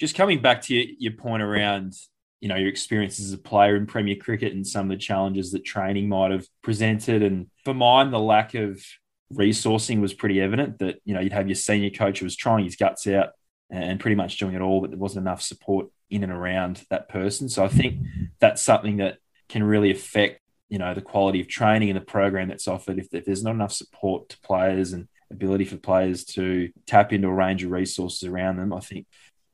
Just 0.00 0.16
coming 0.16 0.42
back 0.42 0.62
to 0.62 0.74
your, 0.74 0.86
your 0.98 1.12
point 1.12 1.44
around 1.44 1.94
you 2.40 2.48
know 2.48 2.56
your 2.56 2.68
experiences 2.68 3.26
as 3.26 3.32
a 3.32 3.38
player 3.38 3.76
in 3.76 3.86
Premier 3.86 4.16
Cricket 4.16 4.52
and 4.52 4.66
some 4.66 4.90
of 4.90 4.98
the 4.98 5.02
challenges 5.02 5.52
that 5.52 5.64
training 5.64 6.08
might 6.08 6.32
have 6.32 6.46
presented, 6.62 7.22
and 7.22 7.46
for 7.64 7.72
mine, 7.72 8.10
the 8.10 8.18
lack 8.18 8.54
of 8.54 8.84
resourcing 9.32 10.00
was 10.00 10.14
pretty 10.14 10.40
evident 10.40 10.78
that 10.78 11.00
you 11.04 11.14
know 11.14 11.20
you'd 11.20 11.32
have 11.32 11.48
your 11.48 11.56
senior 11.56 11.90
coach 11.90 12.20
who 12.20 12.26
was 12.26 12.36
trying 12.36 12.64
his 12.64 12.76
guts 12.76 13.06
out 13.06 13.30
and 13.70 13.98
pretty 13.98 14.14
much 14.14 14.38
doing 14.38 14.54
it 14.54 14.60
all, 14.60 14.80
but 14.80 14.90
there 14.90 14.98
wasn't 14.98 15.26
enough 15.26 15.42
support 15.42 15.86
in 16.08 16.22
and 16.22 16.32
around 16.32 16.84
that 16.90 17.08
person. 17.08 17.48
So 17.48 17.64
I 17.64 17.68
think 17.68 18.00
that's 18.38 18.62
something 18.62 18.98
that 18.98 19.18
can 19.48 19.62
really 19.62 19.90
affect 19.90 20.40
you 20.68 20.78
know 20.78 20.94
the 20.94 21.00
quality 21.00 21.40
of 21.40 21.48
training 21.48 21.90
and 21.90 21.96
the 21.96 22.04
program 22.04 22.48
that's 22.48 22.68
offered 22.68 22.98
if, 22.98 23.12
if 23.12 23.24
there's 23.24 23.44
not 23.44 23.54
enough 23.54 23.72
support 23.72 24.28
to 24.30 24.40
players 24.40 24.92
and 24.92 25.08
ability 25.30 25.64
for 25.64 25.76
players 25.76 26.24
to 26.24 26.70
tap 26.86 27.12
into 27.12 27.28
a 27.28 27.32
range 27.32 27.64
of 27.64 27.70
resources 27.70 28.28
around 28.28 28.56
them. 28.56 28.72
I 28.72 28.80
think 28.80 29.06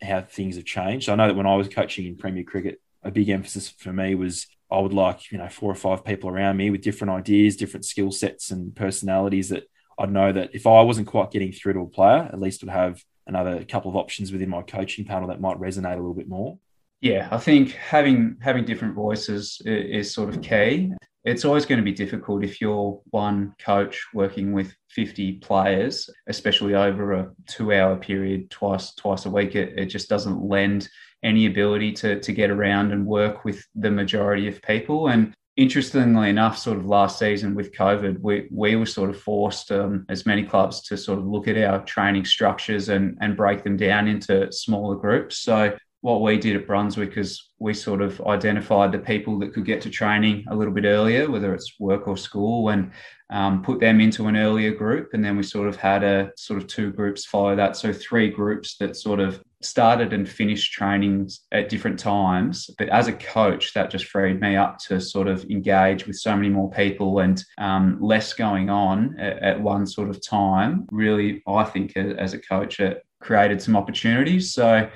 how 0.03 0.21
things 0.21 0.57
have 0.57 0.65
changed. 0.65 1.09
I 1.09 1.15
know 1.15 1.29
that 1.29 1.37
when 1.37 1.47
I 1.47 1.55
was 1.55 1.69
coaching 1.69 2.07
in 2.07 2.17
Premier 2.17 2.45
Cricket, 2.45 2.81
a 3.03 3.11
big 3.11 3.29
emphasis 3.29 3.69
for 3.69 3.93
me 3.93 4.15
was 4.15 4.47
I 4.73 4.81
would 4.81 4.93
like, 4.93 5.31
you 5.31 5.39
know, 5.39 5.49
four 5.49 5.71
or 5.71 5.77
five 5.77 6.05
people 6.05 6.31
around 6.31 6.57
me 6.57 6.71
with 6.71 6.83
different 6.83 7.13
ideas, 7.13 7.57
different 7.57 7.85
skill 7.85 8.11
sets 8.11 8.51
and 8.51 8.75
personalities 8.75 9.51
that 9.51 9.65
I'd 9.99 10.11
know 10.11 10.33
that 10.33 10.51
if 10.55 10.67
I 10.67 10.83
wasn't 10.83 11.07
quite 11.07 11.31
getting 11.31 11.53
through 11.53 11.75
to 11.75 11.81
a 11.81 11.87
player, 11.87 12.29
at 12.33 12.41
least 12.41 12.63
would 12.63 12.73
have 12.73 13.03
another 13.27 13.65
couple 13.65 13.91
of 13.91 13.97
options 13.97 14.33
within 14.33 14.49
my 14.49 14.63
coaching 14.63 15.05
panel 15.05 15.29
that 15.29 15.41
might 15.41 15.59
resonate 15.59 15.95
a 15.95 15.97
little 15.97 16.15
bit 16.15 16.29
more. 16.29 16.59
Yeah, 17.01 17.29
I 17.31 17.39
think 17.39 17.73
having 17.73 18.37
having 18.41 18.65
different 18.65 18.95
voices 18.95 19.61
is, 19.65 20.15
sort 20.15 20.29
of 20.29 20.41
key. 20.41 20.93
It's 21.25 21.45
always 21.45 21.67
going 21.67 21.79
to 21.79 21.85
be 21.85 21.93
difficult 21.93 22.45
if 22.45 22.61
you're 22.61 23.01
one 23.11 23.55
coach 23.61 24.05
working 24.15 24.53
with 24.53 24.75
50 24.91 25.35
players, 25.35 26.09
especially 26.29 26.75
over 26.75 27.13
a 27.13 27.31
two-hour 27.49 27.97
period 27.97 28.51
twice 28.51 28.95
twice 28.95 29.27
a 29.27 29.31
week. 29.31 29.57
It, 29.57 29.79
it 29.79 29.87
just 29.87 30.09
doesn't 30.09 30.49
lend 30.49 30.89
any 31.23 31.47
ability 31.47 31.93
to, 31.93 32.21
to 32.21 32.33
get 32.33 32.51
around 32.51 32.93
and 32.93 33.07
work 33.07 33.45
with 33.45 33.65
the 33.75 33.91
majority 33.91 34.49
of 34.49 34.63
people. 34.63 35.09
And 35.09 35.35
interestingly 35.57 36.31
enough, 36.31 36.57
sort 36.59 36.79
of 36.79 36.87
last 36.87 37.19
season 37.19 37.55
with 37.55 37.73
COVID, 37.73 38.21
we, 38.21 38.49
we 38.51 38.77
were 38.77 38.87
sort 38.87 39.11
of 39.11 39.21
forced, 39.21 39.71
um, 39.71 40.07
as 40.09 40.27
many 40.27 40.43
clubs, 40.43 40.81
to 40.83 40.97
sort 40.97 41.19
of 41.19 41.27
look 41.27 41.47
at 41.47 41.59
our 41.59 41.85
training 41.85 42.25
structures 42.25 42.89
and, 42.89 43.19
and 43.21 43.37
break 43.37 43.63
them 43.63 43.77
down 43.77 44.09
into 44.09 44.51
smaller 44.51 44.97
groups. 44.97 45.39
So 45.39 45.77
what 46.01 46.21
we 46.21 46.37
did 46.37 46.57
at 46.57 46.67
Brunswick 46.67 47.17
is 47.17 47.51
we 47.61 47.75
sort 47.75 48.03
of 48.03 48.21
identified 48.23 48.91
the 48.91 48.99
people 48.99 49.39
that 49.39 49.55
could 49.55 49.65
get 49.65 49.81
to 49.83 49.91
training 49.91 50.45
a 50.49 50.57
little 50.57 50.75
bit 50.75 50.85
earlier, 50.85 51.31
whether 51.31 51.55
it's 51.55 51.79
work 51.79 52.09
or 52.09 52.17
school, 52.17 52.71
and 52.71 52.91
um, 53.31 53.63
put 53.63 53.79
them 53.79 54.01
into 54.01 54.27
an 54.27 54.37
earlier 54.37 54.73
group. 54.73 55.11
And 55.13 55.25
then 55.25 55.37
we 55.37 55.45
sort 55.45 55.69
of 55.69 55.77
had 55.77 56.03
a 56.03 56.33
sort 56.37 56.61
of 56.61 56.67
two 56.67 56.91
groups 56.91 57.25
follow 57.25 57.55
that. 57.55 57.77
So 57.77 57.93
three 57.93 58.31
groups 58.31 58.77
that 58.79 58.97
sort 58.97 59.21
of 59.21 59.41
started 59.65 60.13
and 60.13 60.29
finished 60.29 60.73
trainings 60.73 61.41
at 61.53 61.69
different 61.69 61.99
times. 61.99 62.69
But 62.79 62.89
as 62.89 63.09
a 63.09 63.13
coach, 63.13 63.75
that 63.75 63.91
just 63.91 64.07
freed 64.07 64.41
me 64.41 64.57
up 64.57 64.79
to 64.89 65.01
sort 65.01 65.29
of 65.29 65.45
engage 65.51 66.07
with 66.07 66.17
so 66.17 66.35
many 66.35 66.49
more 66.49 66.71
people 66.71 67.21
and 67.21 67.43
um, 67.59 67.99
less 68.01 68.33
going 68.33 68.71
on 68.71 69.19
at, 69.19 69.39
at, 69.43 69.61
one 69.61 69.87
sort 69.87 70.11
of 70.11 70.25
time. 70.25 70.87
Really, 70.91 71.43
I 71.47 71.65
think 71.65 71.97
as 71.97 72.35
a 72.35 72.39
coach, 72.39 72.81
it 72.81 73.05
created 73.21 73.63
some 73.63 73.77
opportunities. 73.77 74.53
So 74.53 74.89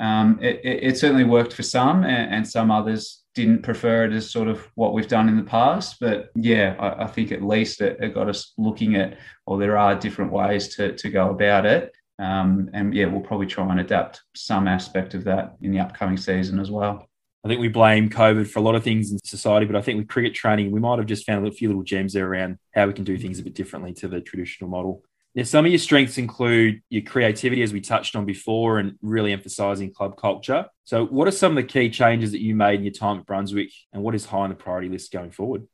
um, 0.00 0.38
it, 0.40 0.60
it, 0.64 0.98
certainly 0.98 1.24
worked 1.24 1.52
for 1.52 1.64
some, 1.64 2.04
and, 2.04 2.34
and, 2.34 2.48
some 2.48 2.70
others 2.70 3.24
didn't 3.34 3.62
prefer 3.62 4.04
it 4.04 4.12
as 4.12 4.30
sort 4.30 4.46
of 4.46 4.68
what 4.76 4.92
we've 4.92 5.08
done 5.08 5.28
in 5.28 5.36
the 5.36 5.42
past. 5.42 5.96
But 6.00 6.30
yeah, 6.36 6.76
I, 6.78 7.04
I 7.04 7.06
think 7.08 7.32
at 7.32 7.42
least 7.42 7.80
it, 7.80 7.98
it, 8.00 8.14
got 8.14 8.28
us 8.28 8.52
looking 8.56 8.94
at, 8.94 9.18
well, 9.46 9.58
there 9.58 9.76
are 9.76 9.96
different 9.96 10.30
ways 10.30 10.74
to, 10.76 10.94
to 10.96 11.10
go 11.10 11.30
about 11.30 11.66
it. 11.66 11.92
Um, 12.18 12.70
and 12.72 12.94
yeah, 12.94 13.06
we'll 13.06 13.20
probably 13.20 13.46
try 13.46 13.68
and 13.70 13.80
adapt 13.80 14.22
some 14.34 14.66
aspect 14.66 15.14
of 15.14 15.24
that 15.24 15.54
in 15.60 15.70
the 15.70 15.80
upcoming 15.80 16.16
season 16.16 16.58
as 16.58 16.70
well. 16.70 17.08
I 17.44 17.48
think 17.48 17.60
we 17.60 17.68
blame 17.68 18.10
COVID 18.10 18.48
for 18.48 18.58
a 18.58 18.62
lot 18.62 18.74
of 18.74 18.82
things 18.82 19.12
in 19.12 19.18
society, 19.18 19.64
but 19.64 19.76
I 19.76 19.80
think 19.80 19.98
with 19.98 20.08
cricket 20.08 20.34
training, 20.34 20.72
we 20.72 20.80
might 20.80 20.98
have 20.98 21.06
just 21.06 21.24
found 21.24 21.46
a 21.46 21.52
few 21.52 21.68
little 21.68 21.84
gems 21.84 22.12
there 22.12 22.26
around 22.26 22.58
how 22.74 22.86
we 22.86 22.92
can 22.92 23.04
do 23.04 23.16
things 23.16 23.38
a 23.38 23.44
bit 23.44 23.54
differently 23.54 23.94
to 23.94 24.08
the 24.08 24.20
traditional 24.20 24.68
model. 24.68 25.04
Now, 25.34 25.44
some 25.44 25.64
of 25.64 25.70
your 25.70 25.78
strengths 25.78 26.18
include 26.18 26.82
your 26.88 27.02
creativity, 27.02 27.62
as 27.62 27.72
we 27.72 27.80
touched 27.80 28.16
on 28.16 28.24
before, 28.24 28.80
and 28.80 28.98
really 29.02 29.32
emphasizing 29.32 29.92
club 29.92 30.16
culture. 30.16 30.66
So, 30.82 31.06
what 31.06 31.28
are 31.28 31.32
some 31.32 31.52
of 31.52 31.56
the 31.56 31.68
key 31.68 31.90
changes 31.90 32.32
that 32.32 32.40
you 32.40 32.56
made 32.56 32.80
in 32.80 32.84
your 32.84 32.92
time 32.92 33.20
at 33.20 33.26
Brunswick, 33.26 33.70
and 33.92 34.02
what 34.02 34.16
is 34.16 34.26
high 34.26 34.38
on 34.38 34.48
the 34.48 34.56
priority 34.56 34.88
list 34.88 35.12
going 35.12 35.30
forward? 35.30 35.68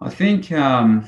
I 0.00 0.08
think 0.08 0.50
um, 0.52 1.06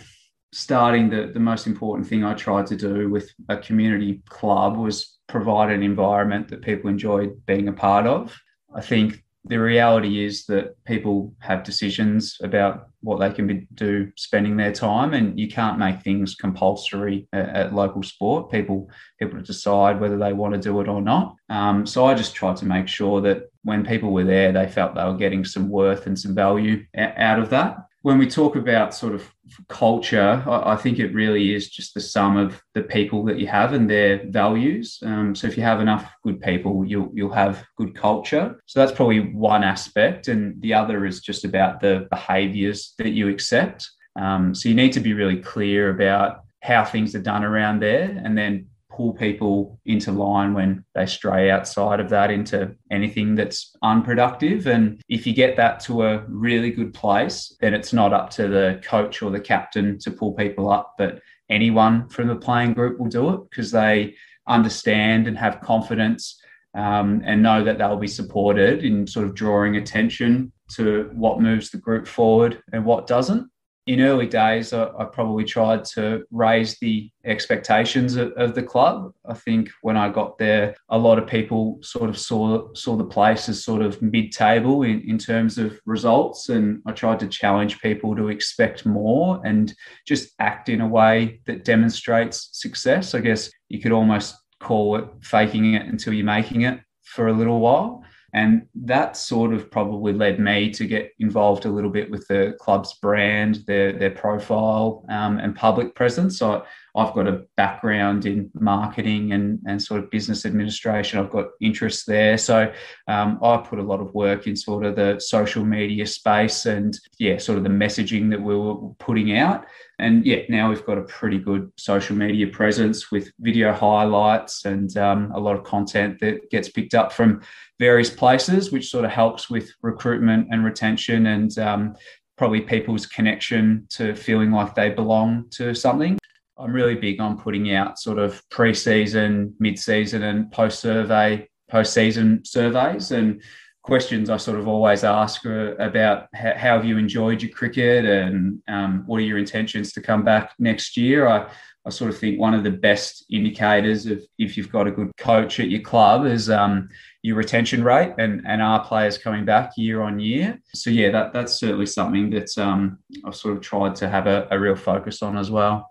starting 0.55 1.11
the, 1.11 1.33
the 1.35 1.41
most 1.41 1.67
important 1.67 2.07
thing 2.07 2.25
I 2.25 2.33
tried 2.35 2.67
to 2.69 2.77
do 2.77 3.11
with 3.11 3.29
a 3.49 3.57
community 3.57 4.23
club 4.29 4.77
was 4.77 5.19
provide 5.27 5.73
an 5.73 5.83
environment 5.83 6.49
that 6.49 6.63
people 6.63 6.89
enjoyed 6.89 7.45
being 7.45 7.67
a 7.67 7.73
part 7.73 8.07
of. 8.07 8.33
I 8.75 8.81
think 8.81 9.25
the 9.47 9.57
reality 9.57 10.25
is 10.25 10.47
that 10.47 10.77
people 10.85 11.35
have 11.41 11.65
decisions 11.65 12.39
about 12.41 12.89
what 13.03 13.19
they 13.19 13.31
can 13.31 13.49
be, 13.49 13.67
do 13.75 14.11
spending 14.17 14.57
their 14.57 14.73
time 14.73 15.13
and 15.13 15.39
you 15.39 15.49
can't 15.49 15.79
make 15.79 16.01
things 16.03 16.37
compulsory 16.37 17.27
at, 17.33 17.49
at, 17.49 17.75
local 17.75 18.03
sport. 18.03 18.51
People 18.51 18.89
people 19.19 19.43
decide 19.43 20.01
whether 20.01 20.17
they 20.17 20.33
want 20.33 20.55
to 20.55 20.61
do 20.61 20.81
it 20.81 20.89
or 20.89 21.03
not. 21.03 21.35
Um, 21.51 21.85
so 21.85 22.07
i 22.07 22.15
just 22.15 22.35
tried 22.35 22.57
to 22.59 22.65
make 22.65 22.89
sure 22.89 23.21
that 23.23 23.51
when 23.65 23.85
people 23.85 24.13
were 24.13 24.25
there 24.25 24.53
they 24.53 24.69
felt 24.69 24.95
they 24.95 25.05
were 25.05 25.17
getting 25.17 25.45
some 25.45 25.69
worth 25.69 26.07
and 26.07 26.19
some 26.19 26.35
value 26.35 26.85
out 26.97 27.39
of 27.41 27.51
that 27.51 27.77
when 28.05 28.19
we 28.19 28.27
talk 28.27 28.55
about 28.55 28.95
sort 28.95 29.15
of 29.15 29.33
culture, 29.69 30.45
I, 30.47 30.77
think 30.77 30.99
it 30.99 31.15
really 31.15 31.55
is 31.55 31.71
just 31.71 31.95
the 31.95 32.03
sum 32.03 32.37
of 32.37 32.63
the 32.75 32.83
people 32.83 33.25
that 33.25 33.39
you 33.39 33.47
have 33.47 33.73
and 33.73 33.89
their 33.89 34.27
values. 34.29 34.99
Um, 35.03 35.35
so 35.35 35.47
if 35.47 35.57
you 35.57 35.63
have 35.63 35.81
enough 35.81 36.13
good 36.23 36.39
people, 36.39 36.85
you'll 36.85 37.11
you'll 37.15 37.33
have 37.33 37.65
good 37.79 37.95
culture. 37.95 38.61
So 38.67 38.79
that's 38.79 38.93
probably 38.93 39.33
one 39.33 39.65
aspect, 39.65 40.29
and 40.29 40.61
the 40.61 40.75
other 40.75 41.07
is 41.07 41.23
just 41.23 41.47
about 41.47 41.81
the 41.81 42.07
behaviours 42.11 42.93
that 42.99 43.13
you 43.13 43.31
accept. 43.31 43.89
Um, 44.21 44.55
so 44.55 44.69
you 44.69 44.75
need 44.75 44.93
to 44.93 45.01
be 45.01 45.15
really 45.15 45.39
clear 45.39 45.89
about 45.89 46.41
how 46.61 46.85
things 46.85 47.15
are 47.15 47.23
done 47.23 47.43
around 47.43 47.81
there, 47.81 48.21
and 48.23 48.37
then 48.37 48.67
pull 48.95 49.13
people 49.13 49.81
into 49.87 50.13
line 50.13 50.55
when 50.55 50.85
they 50.95 51.07
stray 51.07 51.51
outside 51.51 52.01
of 52.01 52.09
that 52.11 52.31
into 52.31 52.75
anything 52.91 53.35
that's 53.35 53.77
unproductive. 53.83 54.67
And 54.67 55.03
if 55.09 55.27
you 55.27 55.35
get 55.35 55.57
that 55.57 55.81
to 55.81 56.05
a 56.05 56.25
really 56.29 56.71
good 56.71 56.95
place, 56.95 57.57
then 57.61 57.75
it's 57.75 57.93
not 57.93 58.13
up 58.13 58.31
to 58.31 58.49
the 58.49 58.81
coach 58.85 59.23
or 59.23 59.31
the 59.31 59.41
captain 59.41 59.99
to 60.01 60.11
pull 60.11 60.33
people 60.33 60.71
up, 60.71 60.95
but 60.99 61.21
anyone 61.51 62.09
from 62.09 62.29
the 62.29 62.37
playing 62.37 62.73
group 62.73 62.99
will 62.99 63.09
do 63.09 63.31
it 63.35 63.41
because 63.51 63.71
they 63.71 64.15
understand 64.47 65.27
and 65.27 65.39
have 65.39 65.61
confidence 65.61 66.41
um, 66.75 67.23
and 67.25 67.43
know 67.43 67.63
that 67.65 67.79
they'll 67.79 67.97
be 67.97 68.09
supported 68.09 68.85
in 68.85 69.07
sort 69.07 69.27
of 69.27 69.35
drawing 69.35 69.77
attention 69.77 70.53
to 70.77 71.11
what 71.13 71.41
moves 71.41 71.71
the 71.71 71.79
group 71.79 72.07
forward 72.07 72.63
and 72.73 72.85
what 72.85 73.07
doesn't 73.07 73.49
in 73.87 74.01
early 74.01 74.27
days, 74.27 74.73
I, 74.73 74.89
I, 74.99 75.05
probably 75.05 75.45
tried 75.45 75.85
to 75.87 76.25
raise 76.31 76.79
the 76.79 77.11
expectations 77.25 78.17
of, 78.17 78.33
of, 78.33 78.55
the 78.55 78.63
club. 78.63 79.13
I 79.27 79.35
think 79.35 79.69
when 79.83 79.97
I 79.97 80.09
got 80.09 80.39
there, 80.39 80.75
a 80.89 80.97
lot 80.97 81.19
of 81.19 81.27
people 81.27 81.79
sort 81.83 82.09
of 82.09 82.19
saw 82.19 82.73
saw 82.73 82.97
the 82.97 83.05
place 83.05 83.49
as 83.49 83.63
sort 83.63 83.83
of 83.83 84.01
mid-table 84.01 84.85
in, 84.85 85.03
in 85.07 85.19
terms 85.19 85.59
of 85.59 85.79
results, 85.85 86.49
and 86.49 86.81
I 86.87 86.93
tried 86.93 87.21
to 87.21 87.29
challenge 87.29 87.81
people 87.81 88.17
to 88.17 88.29
expect 88.29 88.87
more 88.87 89.41
and 89.45 89.75
just 90.07 90.33
act 90.39 90.71
in 90.71 90.81
a 90.81 90.89
way 90.89 91.41
that 91.45 91.65
demonstrates 91.65 92.49
success. 92.53 93.15
I 93.15 93.21
guess 93.21 93.51
you 93.69 93.81
could 93.81 93.93
almost 93.93 94.35
call 94.61 94.97
it 94.97 95.05
faking 95.21 95.75
it 95.75 95.87
until 95.87 96.15
you're 96.15 96.25
making 96.25 96.63
it 96.63 96.81
for 97.03 97.29
a 97.29 97.33
little 97.33 97.61
while. 97.61 98.03
And 98.35 98.67
that 98.75 99.17
sort 99.17 99.55
of 99.55 99.71
probably 99.71 100.13
led 100.13 100.41
me 100.41 100.71
to 100.71 100.87
get 100.87 101.13
involved 101.21 101.67
a 101.67 101.71
little 101.71 101.89
bit 101.89 102.11
with 102.11 102.27
the 102.27 102.57
club's 102.61 102.95
brand, 102.95 103.61
their, 103.69 103.93
their 103.93 104.11
profile, 104.11 105.05
um, 105.09 105.39
and 105.39 105.55
public 105.55 105.95
presence. 105.95 106.39
So 106.39 106.65
I've 106.97 107.13
got 107.13 107.27
a 107.27 107.43
background 107.57 108.25
in 108.25 108.51
marketing 108.55 109.33
and, 109.33 109.59
and 109.67 109.83
sort 109.83 110.03
of 110.03 110.11
business 110.11 110.47
administration. 110.47 111.19
I've 111.19 111.31
got 111.31 111.49
interests 111.61 112.05
there. 112.05 112.39
So 112.39 112.73
um, 113.09 113.41
I 113.43 113.57
put 113.57 113.81
a 113.81 113.83
lot 113.83 114.01
of 114.01 114.15
work 114.15 114.47
in 114.47 114.55
sort 114.55 114.85
of 114.85 114.95
the 114.95 115.19
social 115.19 115.65
media 115.65 116.07
space 116.07 116.67
and, 116.67 116.97
yeah, 117.19 117.39
sort 117.39 117.59
of 117.59 117.65
the 117.65 117.71
messaging 117.71 118.31
that 118.31 118.41
we 118.41 118.57
were 118.57 118.77
putting 119.01 119.37
out. 119.37 119.67
And 119.99 120.25
yeah, 120.25 120.43
now 120.49 120.69
we've 120.69 120.87
got 120.87 120.99
a 120.99 121.03
pretty 121.03 121.39
good 121.39 121.73
social 121.77 122.15
media 122.17 122.47
presence 122.47 123.11
with 123.11 123.33
video 123.41 123.73
highlights 123.73 124.65
and 124.65 124.97
um, 124.97 125.33
a 125.35 125.41
lot 125.41 125.57
of 125.57 125.65
content 125.65 126.21
that 126.21 126.49
gets 126.51 126.69
picked 126.69 126.95
up 126.95 127.13
from 127.13 127.43
various 127.81 128.11
places, 128.11 128.71
which 128.71 128.89
sort 128.89 129.05
of 129.05 129.11
helps 129.11 129.51
with 129.51 129.69
recruitment 129.83 130.49
and 130.51 130.65
retention 130.65 131.27
and 131.27 131.59
um, 131.59 131.95
probably 132.37 132.61
people's 132.61 133.07
connection 133.07 133.87
to 133.91 134.15
feeling 134.15 134.53
like 134.53 134.75
they 134.75 134.91
belong 134.91 135.47
to 135.51 135.75
something. 135.75 136.19
I'm 136.59 136.73
really 136.73 136.95
big 136.95 137.21
on 137.21 137.39
putting 137.39 137.75
out 137.75 137.99
sort 137.99 138.19
of 138.19 138.43
pre-season, 138.51 139.55
mid-season, 139.59 140.23
and 140.23 140.51
post-survey, 140.53 141.49
post-season 141.69 142.45
surveys 142.45 143.11
and 143.11 143.43
questions 143.85 144.31
I 144.31 144.39
sort 144.39 144.59
of 144.59 144.67
always 144.67 145.05
ask 145.05 145.45
about 145.45 146.29
how, 146.35 146.55
have 146.55 146.85
you 146.87 146.97
enjoyed 146.97 147.43
your 147.43 147.51
cricket 147.53 148.07
and 148.07 148.63
um, 148.67 149.05
what 149.07 149.19
are 149.19 149.25
your 149.25 149.39
intentions 149.39 149.93
to 149.93 150.01
come 150.01 150.25
back 150.25 150.53
next 150.59 150.97
year. 150.97 151.29
I, 151.29 151.51
I 151.87 151.91
sort 151.91 152.11
of 152.11 152.19
think 152.19 152.41
one 152.41 152.55
of 152.55 152.65
the 152.65 152.71
best 152.71 153.27
indicators 153.31 154.07
of 154.07 154.23
if 154.39 154.57
you've 154.57 154.73
got 154.73 154.87
a 154.87 154.91
good 154.91 155.15
coach 155.19 155.61
at 155.61 155.69
your 155.69 155.83
club 155.83 156.25
is 156.25 156.49
um, 156.49 156.89
your 157.21 157.37
retention 157.37 157.85
rate 157.85 158.15
and, 158.19 158.41
and 158.47 158.63
are 158.63 158.83
players 158.83 159.19
coming 159.19 159.45
back 159.45 159.73
year 159.77 160.01
on 160.01 160.19
year. 160.19 160.59
So 160.75 160.89
yeah, 160.89 161.11
that, 161.11 161.35
that's 161.35 161.57
certainly 161.57 161.85
something 161.85 162.31
that 162.31 162.57
um, 162.57 163.01
I've 163.27 163.37
sort 163.37 163.55
of 163.55 163.61
tried 163.61 163.97
to 163.97 164.09
have 164.09 164.27
a, 164.27 164.49
a 164.51 164.59
real 164.59 164.77
focus 164.77 165.23
on 165.23 165.37
as 165.37 165.51
well 165.51 165.91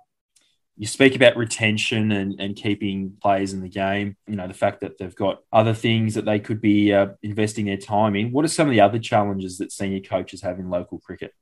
you 0.75 0.87
speak 0.87 1.15
about 1.15 1.37
retention 1.37 2.11
and, 2.11 2.39
and 2.39 2.55
keeping 2.55 3.15
players 3.21 3.53
in 3.53 3.61
the 3.61 3.69
game, 3.69 4.17
you 4.27 4.35
know, 4.35 4.47
the 4.47 4.53
fact 4.53 4.81
that 4.81 4.97
they've 4.97 5.15
got 5.15 5.43
other 5.51 5.73
things 5.73 6.15
that 6.15 6.25
they 6.25 6.39
could 6.39 6.61
be 6.61 6.91
uh, 6.91 7.07
investing 7.21 7.65
their 7.65 7.77
time 7.77 8.15
in. 8.15 8.31
What 8.31 8.43
are 8.43 8.49
some 8.49 8.67
of 8.67 8.71
the 8.71 8.81
other 8.81 8.99
challenges 8.99 9.59
that 9.59 9.71
senior 9.71 9.99
coaches 9.99 10.41
have 10.41 10.59
in 10.59 10.69
local 10.69 10.99
cricket? 10.99 11.33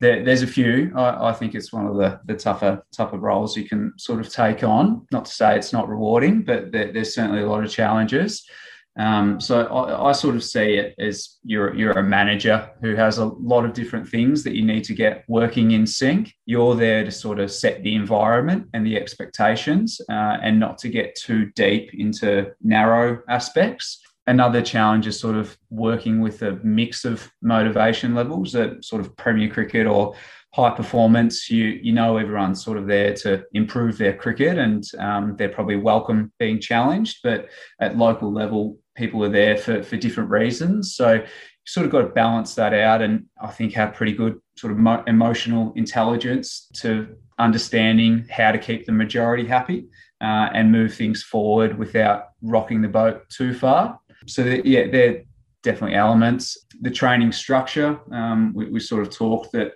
There, 0.00 0.22
there's 0.22 0.42
a 0.42 0.46
few. 0.46 0.92
I, 0.94 1.30
I, 1.30 1.32
think 1.32 1.54
it's 1.54 1.72
one 1.72 1.86
of 1.86 1.96
the, 1.96 2.20
the 2.26 2.34
tougher 2.34 2.84
tougher 2.92 3.16
roles 3.16 3.56
you 3.56 3.66
can 3.66 3.92
sort 3.96 4.20
of 4.20 4.30
take 4.30 4.62
on. 4.62 5.06
Not 5.10 5.24
to 5.26 5.32
say 5.32 5.56
it's 5.56 5.72
not 5.72 5.88
rewarding, 5.88 6.42
but 6.42 6.72
there, 6.72 6.92
there's 6.92 7.14
certainly 7.14 7.42
a 7.42 7.48
lot 7.48 7.64
of 7.64 7.70
challenges. 7.70 8.46
Um, 8.96 9.40
so 9.40 9.66
I, 9.66 10.10
I, 10.10 10.12
sort 10.12 10.36
of 10.36 10.44
see 10.44 10.74
it 10.74 10.94
as 11.00 11.38
you're 11.42 11.74
you're 11.74 11.98
a 11.98 12.02
manager 12.02 12.70
who 12.80 12.94
has 12.94 13.18
a 13.18 13.24
lot 13.24 13.64
of 13.64 13.72
different 13.72 14.08
things 14.08 14.44
that 14.44 14.54
you 14.54 14.64
need 14.64 14.84
to 14.84 14.94
get 14.94 15.24
working 15.26 15.72
in 15.72 15.84
sync. 15.84 16.32
You're 16.46 16.76
there 16.76 17.04
to 17.04 17.10
sort 17.10 17.40
of 17.40 17.50
set 17.50 17.82
the 17.82 17.96
environment 17.96 18.68
and 18.72 18.86
the 18.86 18.96
expectations, 18.96 20.00
uh, 20.08 20.38
and 20.42 20.60
not 20.60 20.78
to 20.78 20.88
get 20.88 21.16
too 21.16 21.46
deep 21.56 21.92
into 21.92 22.52
narrow 22.62 23.20
aspects. 23.28 24.00
Another 24.28 24.62
challenge 24.62 25.08
is 25.08 25.18
sort 25.18 25.36
of 25.36 25.58
working 25.70 26.20
with 26.20 26.42
a 26.42 26.52
mix 26.62 27.04
of 27.04 27.30
motivation 27.42 28.14
levels 28.14 28.54
at 28.54 28.84
sort 28.84 29.00
of 29.00 29.16
Premier 29.16 29.50
Cricket 29.50 29.88
or 29.88 30.14
high 30.54 30.70
performance, 30.70 31.50
you 31.50 31.64
you 31.82 31.92
know 31.92 32.16
everyone's 32.16 32.62
sort 32.64 32.78
of 32.78 32.86
there 32.86 33.12
to 33.12 33.44
improve 33.54 33.98
their 33.98 34.16
cricket, 34.16 34.56
and 34.56 34.84
um, 35.00 35.34
they're 35.36 35.48
probably 35.48 35.76
welcome 35.76 36.32
being 36.38 36.60
challenged. 36.60 37.18
But 37.24 37.48
at 37.80 37.98
local 37.98 38.32
level, 38.32 38.78
people 38.94 39.24
are 39.24 39.28
there 39.28 39.56
for 39.56 39.82
for 39.82 39.96
different 39.96 40.30
reasons. 40.30 40.94
So 40.94 41.12
you 41.14 41.26
sort 41.66 41.86
of 41.86 41.92
got 41.92 42.02
to 42.02 42.08
balance 42.08 42.54
that 42.54 42.74
out, 42.74 43.02
and 43.02 43.26
I 43.40 43.48
think 43.48 43.72
have 43.74 43.94
pretty 43.94 44.12
good 44.12 44.40
sort 44.56 44.72
of 44.72 44.78
mo- 44.78 45.04
emotional 45.06 45.72
intelligence 45.76 46.68
to 46.74 47.16
understanding 47.38 48.26
how 48.30 48.52
to 48.52 48.58
keep 48.58 48.86
the 48.86 48.92
majority 48.92 49.46
happy 49.46 49.86
uh, 50.20 50.48
and 50.54 50.70
move 50.70 50.94
things 50.94 51.22
forward 51.22 51.76
without 51.78 52.28
rocking 52.42 52.80
the 52.80 52.88
boat 52.88 53.28
too 53.28 53.52
far. 53.54 53.98
So 54.26 54.42
that, 54.44 54.64
yeah, 54.64 54.86
they're 54.90 55.22
definitely 55.62 55.96
elements. 55.96 56.56
The 56.80 56.90
training 56.90 57.32
structure, 57.32 57.98
um, 58.12 58.52
we, 58.54 58.70
we, 58.70 58.80
sort 58.80 59.02
of 59.02 59.10
talked 59.10 59.52
that 59.52 59.72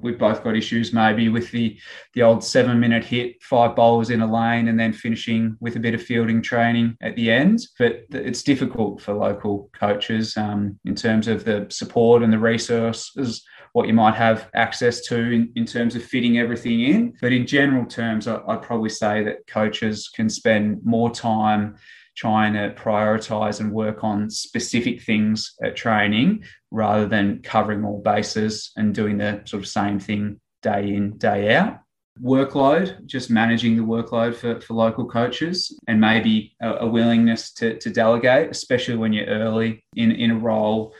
we've 0.00 0.18
both 0.18 0.42
got 0.42 0.56
issues 0.56 0.92
maybe 0.92 1.28
with 1.28 1.50
the 1.50 1.78
the 2.14 2.22
old 2.22 2.42
seven 2.42 2.78
minute 2.80 3.04
hit, 3.04 3.42
five 3.42 3.76
bowlers 3.76 4.10
in 4.10 4.20
a 4.20 4.32
lane, 4.32 4.68
and 4.68 4.78
then 4.78 4.92
finishing 4.92 5.56
with 5.60 5.76
a 5.76 5.80
bit 5.80 5.94
of 5.94 6.02
fielding 6.02 6.42
training 6.42 6.96
at 7.00 7.16
the 7.16 7.30
end. 7.30 7.60
But 7.78 8.04
it's 8.10 8.42
difficult 8.42 9.00
for 9.00 9.14
local 9.14 9.70
coaches 9.72 10.36
um, 10.36 10.78
in 10.84 10.94
terms 10.94 11.28
of 11.28 11.44
the 11.44 11.66
support 11.70 12.22
and 12.22 12.32
the 12.32 12.38
resources 12.38 13.44
what 13.72 13.86
you 13.86 13.94
might 13.94 14.14
have 14.14 14.50
access 14.54 15.00
to 15.02 15.16
in, 15.16 15.52
in 15.54 15.64
terms 15.64 15.94
of 15.94 16.04
fitting 16.04 16.38
everything 16.38 16.80
in. 16.80 17.14
But 17.20 17.32
in 17.32 17.46
general 17.46 17.86
terms, 17.86 18.26
I, 18.26 18.40
I'd 18.48 18.62
probably 18.62 18.88
say 18.88 19.22
that 19.24 19.46
coaches 19.46 20.08
can 20.08 20.28
spend 20.28 20.80
more 20.84 21.10
time 21.10 21.76
trying 22.16 22.52
to 22.54 22.74
prioritize 22.80 23.60
and 23.60 23.72
work 23.72 24.04
on 24.04 24.30
specific 24.30 25.02
things 25.02 25.54
at 25.62 25.76
training 25.76 26.44
rather 26.70 27.06
than 27.06 27.40
covering 27.42 27.84
all 27.84 28.00
bases 28.02 28.72
and 28.76 28.94
doing 28.94 29.18
the 29.18 29.42
sort 29.44 29.62
of 29.62 29.68
same 29.68 29.98
thing 29.98 30.40
day 30.62 30.94
in, 30.94 31.16
day 31.18 31.54
out. 31.54 31.80
Workload, 32.22 33.06
just 33.06 33.30
managing 33.30 33.76
the 33.76 33.82
workload 33.82 34.34
for, 34.34 34.60
for 34.60 34.74
local 34.74 35.06
coaches 35.06 35.78
and 35.88 36.00
maybe 36.00 36.54
a, 36.60 36.70
a 36.80 36.86
willingness 36.86 37.52
to, 37.54 37.78
to 37.78 37.90
delegate, 37.90 38.50
especially 38.50 38.96
when 38.96 39.12
you're 39.12 39.26
early 39.26 39.82
in, 39.96 40.10
in 40.12 40.32
a 40.32 40.38
role 40.38 40.92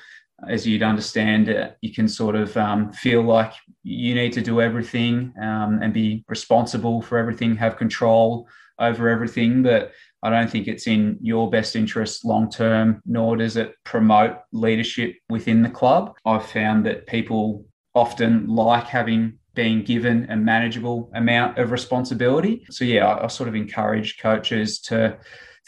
as 0.48 0.66
you'd 0.66 0.82
understand 0.82 1.48
it, 1.48 1.76
you 1.80 1.92
can 1.92 2.08
sort 2.08 2.34
of 2.34 2.56
um, 2.56 2.92
feel 2.92 3.22
like 3.22 3.52
you 3.82 4.14
need 4.14 4.32
to 4.32 4.40
do 4.40 4.60
everything 4.60 5.32
um, 5.40 5.80
and 5.82 5.92
be 5.92 6.24
responsible 6.28 7.02
for 7.02 7.18
everything, 7.18 7.56
have 7.56 7.76
control 7.76 8.48
over 8.78 9.08
everything. 9.08 9.62
But 9.62 9.92
I 10.22 10.30
don't 10.30 10.50
think 10.50 10.68
it's 10.68 10.86
in 10.86 11.18
your 11.20 11.50
best 11.50 11.76
interest 11.76 12.24
long 12.24 12.50
term, 12.50 13.00
nor 13.06 13.36
does 13.36 13.56
it 13.56 13.74
promote 13.84 14.36
leadership 14.52 15.16
within 15.28 15.62
the 15.62 15.70
club. 15.70 16.14
I've 16.26 16.46
found 16.46 16.84
that 16.86 17.06
people 17.06 17.64
often 17.94 18.46
like 18.46 18.84
having 18.84 19.38
being 19.54 19.82
given 19.82 20.30
a 20.30 20.36
manageable 20.36 21.10
amount 21.14 21.58
of 21.58 21.72
responsibility. 21.72 22.64
So, 22.70 22.84
yeah, 22.84 23.06
I, 23.06 23.24
I 23.24 23.26
sort 23.26 23.48
of 23.48 23.54
encourage 23.54 24.18
coaches 24.18 24.80
to 24.82 25.18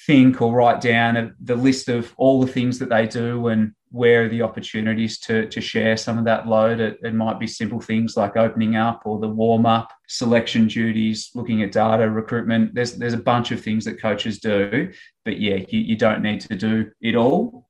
think 0.07 0.41
or 0.41 0.55
write 0.55 0.81
down 0.81 1.35
the 1.43 1.57
list 1.57 1.89
of 1.89 2.13
all 2.17 2.41
the 2.41 2.53
things 2.53 2.79
that 2.79 2.89
they 2.89 3.07
do 3.07 3.49
and 3.49 3.73
where 3.93 4.25
are 4.25 4.29
the 4.29 4.43
opportunities 4.43 5.19
to, 5.19 5.47
to 5.49 5.61
share 5.61 5.97
some 5.97 6.19
of 6.19 6.25
that 6.25 6.49
load. 6.49 6.81
It, 6.81 6.99
it 7.03 7.15
might 7.15 7.39
be 7.39 7.47
simple 7.47 7.81
things 7.81 8.17
like 8.17 8.37
opening 8.37 8.75
up 8.75 9.03
or 9.05 9.21
the 9.21 9.29
warm 9.29 9.67
up, 9.67 9.93
selection 10.09 10.67
duties, 10.67 11.31
looking 11.35 11.63
at 11.63 11.73
data, 11.73 12.11
recruitment. 12.11 12.75
There's, 12.75 12.95
there's 12.95 13.13
a 13.13 13.19
bunch 13.19 13.53
of 13.53 13.63
things 13.63 13.85
that 13.85 14.01
coaches 14.01 14.41
do, 14.41 14.91
but 15.25 15.39
yeah, 15.39 15.57
you, 15.69 15.81
you 15.81 15.97
don't 15.97 16.23
need 16.23 16.41
to 16.41 16.57
do 16.57 16.91
it 17.03 17.15
all. 17.15 17.69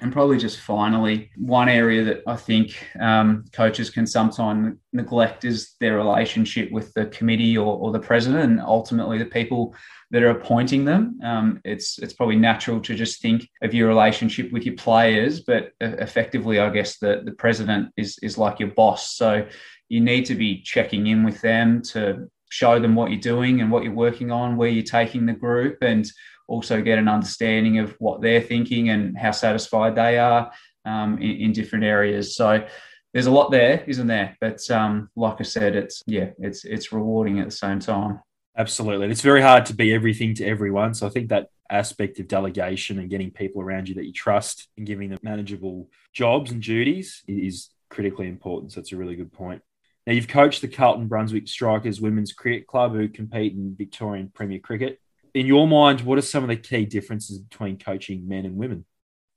And 0.00 0.12
probably 0.12 0.38
just 0.38 0.60
finally, 0.60 1.30
one 1.36 1.68
area 1.68 2.04
that 2.04 2.22
I 2.26 2.36
think 2.36 2.76
um, 3.00 3.44
coaches 3.52 3.90
can 3.90 4.06
sometimes 4.06 4.76
neglect 4.92 5.44
is 5.44 5.74
their 5.80 5.96
relationship 5.96 6.70
with 6.72 6.92
the 6.94 7.06
committee 7.06 7.56
or, 7.56 7.78
or, 7.78 7.92
the 7.92 8.00
president 8.00 8.50
and 8.50 8.60
ultimately 8.60 9.18
the 9.18 9.24
people 9.24 9.74
that 10.10 10.22
are 10.22 10.30
appointing 10.30 10.84
them. 10.84 11.18
Um, 11.22 11.60
it's 11.64 11.98
it's 11.98 12.12
probably 12.12 12.36
natural 12.36 12.80
to 12.80 12.94
just 12.94 13.22
think 13.22 13.48
of 13.62 13.72
your 13.72 13.88
relationship 13.88 14.52
with 14.52 14.66
your 14.66 14.76
players, 14.76 15.40
but 15.40 15.72
effectively, 15.80 16.58
I 16.58 16.70
guess 16.70 16.98
the, 16.98 17.22
the 17.24 17.32
president 17.32 17.90
is 17.96 18.18
is 18.22 18.36
like 18.36 18.60
your 18.60 18.70
boss. 18.70 19.16
So 19.16 19.46
you 19.88 20.00
need 20.00 20.26
to 20.26 20.34
be 20.34 20.62
checking 20.62 21.06
in 21.06 21.24
with 21.24 21.40
them 21.40 21.82
to 21.82 22.28
show 22.50 22.78
them 22.78 22.94
what 22.94 23.10
you're 23.10 23.20
doing 23.20 23.60
and 23.60 23.70
what 23.70 23.82
you're 23.82 23.92
working 23.92 24.30
on, 24.30 24.56
where 24.56 24.68
you're 24.68 24.84
taking 24.84 25.26
the 25.26 25.32
group, 25.32 25.78
and 25.82 26.08
also 26.46 26.82
get 26.82 26.98
an 26.98 27.08
understanding 27.08 27.78
of 27.78 27.94
what 27.98 28.20
they're 28.20 28.40
thinking 28.40 28.90
and 28.90 29.16
how 29.16 29.30
satisfied 29.30 29.94
they 29.94 30.18
are 30.18 30.52
um, 30.84 31.18
in, 31.18 31.36
in, 31.36 31.52
different 31.52 31.84
areas. 31.84 32.36
So 32.36 32.66
there's 33.12 33.26
a 33.26 33.30
lot 33.30 33.50
there, 33.50 33.84
isn't 33.86 34.06
there? 34.06 34.36
But 34.40 34.70
um, 34.70 35.08
like 35.16 35.36
I 35.40 35.44
said, 35.44 35.76
it's 35.76 36.02
yeah, 36.06 36.30
it's 36.38 36.64
it's 36.64 36.92
rewarding 36.92 37.40
at 37.40 37.46
the 37.46 37.56
same 37.56 37.80
time. 37.80 38.20
Absolutely, 38.56 39.08
it's 39.08 39.22
very 39.22 39.42
hard 39.42 39.66
to 39.66 39.74
be 39.74 39.92
everything 39.94 40.34
to 40.36 40.44
everyone. 40.44 40.94
So 40.94 41.06
I 41.06 41.10
think 41.10 41.30
that 41.30 41.48
aspect 41.70 42.20
of 42.20 42.28
delegation 42.28 42.98
and 42.98 43.10
getting 43.10 43.30
people 43.30 43.62
around 43.62 43.88
you 43.88 43.94
that 43.94 44.04
you 44.04 44.12
trust 44.12 44.68
and 44.76 44.86
giving 44.86 45.10
them 45.10 45.18
manageable 45.22 45.88
jobs 46.12 46.50
and 46.50 46.62
duties 46.62 47.22
is 47.26 47.70
critically 47.88 48.28
important. 48.28 48.72
So 48.72 48.80
it's 48.80 48.92
a 48.92 48.96
really 48.96 49.16
good 49.16 49.32
point. 49.32 49.62
Now, 50.06 50.12
you've 50.12 50.28
coached 50.28 50.60
the 50.60 50.68
Carlton 50.68 51.08
Brunswick 51.08 51.48
Strikers 51.48 52.00
Women's 52.00 52.34
Cricket 52.34 52.66
Club, 52.66 52.92
who 52.92 53.08
compete 53.08 53.54
in 53.54 53.74
Victorian 53.76 54.30
Premier 54.34 54.58
Cricket 54.58 55.00
in 55.34 55.46
your 55.46 55.66
mind, 55.66 56.00
what 56.02 56.16
are 56.18 56.22
some 56.22 56.44
of 56.44 56.48
the 56.48 56.56
key 56.56 56.86
differences 56.86 57.38
between 57.38 57.78
coaching 57.78 58.26
men 58.28 58.44
and 58.44 58.56
women? 58.56 58.84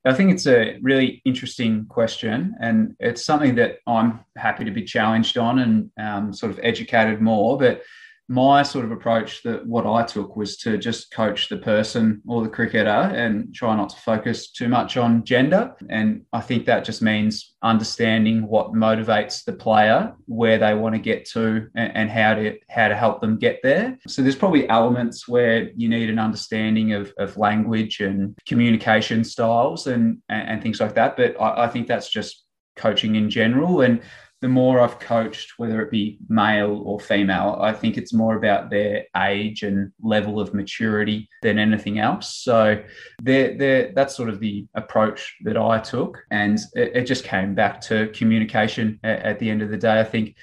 I 0.06 0.14
think 0.14 0.32
it's 0.32 0.48
a 0.48 0.78
really 0.82 1.22
interesting 1.26 1.86
question, 1.88 2.56
and 2.62 2.96
it's 3.00 3.26
something 3.26 3.56
that 3.56 3.80
I'm 3.86 4.22
happy 4.38 4.64
to 4.64 4.72
be 4.72 4.84
challenged 4.84 5.38
on 5.38 5.60
and 5.60 5.92
um, 6.00 6.34
sort 6.34 6.52
of 6.52 6.60
educated 6.64 7.20
more. 7.20 7.58
But 7.58 7.82
my 8.30 8.62
sort 8.62 8.84
of 8.84 8.92
approach 8.92 9.42
that 9.44 9.66
what 9.66 9.86
I 9.86 10.04
took 10.04 10.36
was 10.36 10.58
to 10.58 10.78
just 10.78 11.12
coach 11.12 11.48
the 11.48 11.58
person 11.58 12.22
or 12.28 12.44
the 12.44 12.50
cricketer 12.50 12.90
and 12.90 13.54
try 13.54 13.76
not 13.76 13.90
to 13.90 13.98
focus 13.98 14.52
too 14.52 14.68
much 14.68 14.98
on 14.98 15.24
gender. 15.24 15.74
And 15.90 16.24
I 16.34 16.42
think 16.42 16.66
that 16.66 16.84
just 16.84 17.02
means 17.02 17.56
understanding 17.62 18.46
what 18.48 18.74
motivates 18.74 19.46
the 19.46 19.54
player, 19.54 20.14
where 20.26 20.58
they 20.58 20.74
want 20.74 20.96
to 20.96 21.00
get 21.00 21.26
to, 21.30 21.68
and, 21.76 22.10
how 22.10 22.34
to 22.34 22.58
how 22.70 22.88
to 22.88 22.96
help 22.96 23.22
them 23.22 23.38
get 23.38 23.60
there. 23.64 23.98
So 24.08 24.22
there's 24.22 24.36
probably 24.36 24.68
elements 24.70 25.28
where 25.28 25.70
you 25.76 25.88
need 25.88 26.10
an 26.10 26.20
understanding 26.20 26.94
of, 26.94 27.14
of 27.18 27.38
language 27.38 28.00
and 28.02 28.38
communication 28.46 29.24
styles 29.24 29.88
and, 29.88 30.22
and, 30.30 30.50
and 30.50 30.64
things 30.64 30.80
like 30.80 30.96
that. 30.96 31.16
But 31.16 31.40
I, 31.40 31.66
I 31.66 31.68
think 31.68 31.88
that's 31.88 32.10
just 32.10 32.44
coaching 32.76 33.16
in 33.16 33.30
general. 33.30 33.82
And 33.82 34.02
the 34.42 34.48
more 34.48 34.80
I've 34.80 35.00
coached, 35.00 35.54
whether 35.58 35.82
it 35.82 35.90
be 35.90 36.20
male 36.30 36.84
or 36.86 37.00
female, 37.00 37.58
I 37.60 37.74
think 37.74 37.98
it's 37.98 38.14
more 38.14 38.36
about 38.36 38.70
their 38.70 39.06
age 39.16 39.64
and 39.64 39.92
level 40.02 40.40
of 40.40 40.54
maturity 40.54 41.28
than 41.42 41.58
anything 41.58 41.98
else. 41.98 42.36
So 42.36 42.84
they're, 43.22 43.58
they're, 43.58 43.92
that's 43.94 44.16
sort 44.16 44.30
of 44.30 44.40
the 44.40 44.68
approach 44.76 45.36
that 45.44 45.58
I 45.58 45.80
took. 45.80 46.20
And 46.30 46.60
it, 46.76 46.96
it 46.96 47.04
just 47.06 47.24
came 47.24 47.56
back 47.56 47.82
to 47.82 48.10
communication 48.10 49.00
at, 49.04 49.20
at, 49.24 49.40
the 49.40 49.50
end 49.50 49.64
of 49.64 49.70
the 49.70 49.78
day. 49.78 50.00
I 50.00 50.04
think 50.04 50.36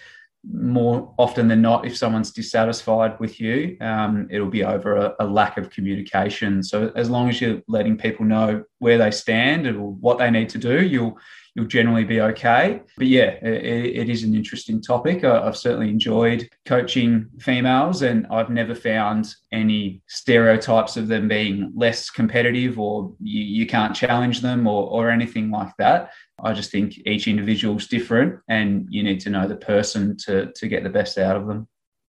more 0.53 1.15
often 1.17 1.47
than 1.47 1.63
not, 1.63 1.87
if 1.87 1.97
someone's 1.97 2.33
dissatisfied 2.33 3.19
with 3.21 3.41
you, 3.41 3.77
um, 3.81 4.27
it'll 4.29 4.51
be 4.51 4.65
over 4.65 4.97
a, 4.97 5.15
a 5.21 5.25
lack 5.25 5.57
of 5.57 5.71
communication. 5.71 6.65
So 6.65 6.91
as 6.97 7.09
long 7.09 7.29
as 7.29 7.41
you're 7.41 7.63
letting 7.69 7.97
people 7.97 8.27
know 8.27 8.65
where 8.81 8.99
they 8.99 9.13
stand 9.13 9.69
and 9.69 10.01
what 10.01 10.19
they 10.19 10.31
need 10.31 10.49
to 10.51 10.59
do, 10.59 10.85
you'll 10.85 11.17
you'll 11.55 11.67
generally 11.67 12.05
be 12.05 12.21
okay. 12.21 12.81
But 12.97 13.07
yeah, 13.07 13.39
it, 13.43 13.97
it 13.97 14.11
is 14.11 14.23
an 14.23 14.35
interesting 14.35 14.83
topic. 14.83 15.25
I've 15.25 15.57
certainly 15.57 15.89
enjoyed 15.89 16.49
coaching 16.65 17.29
females, 17.41 18.03
and 18.03 18.27
I've 18.29 18.51
never 18.51 18.75
found 18.75 19.35
any 19.53 20.03
stereotypes 20.09 20.97
of 20.97 21.09
them 21.09 21.29
being 21.29 21.73
less 21.75 22.11
competitive 22.11 22.79
or 22.79 23.15
you, 23.21 23.43
you 23.43 23.67
can't 23.67 23.95
challenge 23.95 24.41
them 24.41 24.67
or, 24.67 24.89
or 24.89 25.11
anything 25.11 25.51
like 25.51 25.73
that. 25.79 26.13
I 26.43 26.53
just 26.53 26.73
think 26.73 26.99
each 27.07 27.29
individual 27.29 27.77
is 27.77 27.87
different, 27.87 28.41
and 28.49 28.87
you 28.91 29.03
need 29.03 29.21
to 29.21 29.31
know 29.31 29.47
the 29.47 29.57
person 29.57 30.17
to, 30.27 30.53
to 30.53 30.69
get 30.69 30.83
the 30.83 30.91
best 30.91 31.19
out 31.19 31.37
of 31.37 31.47
them. 31.47 31.69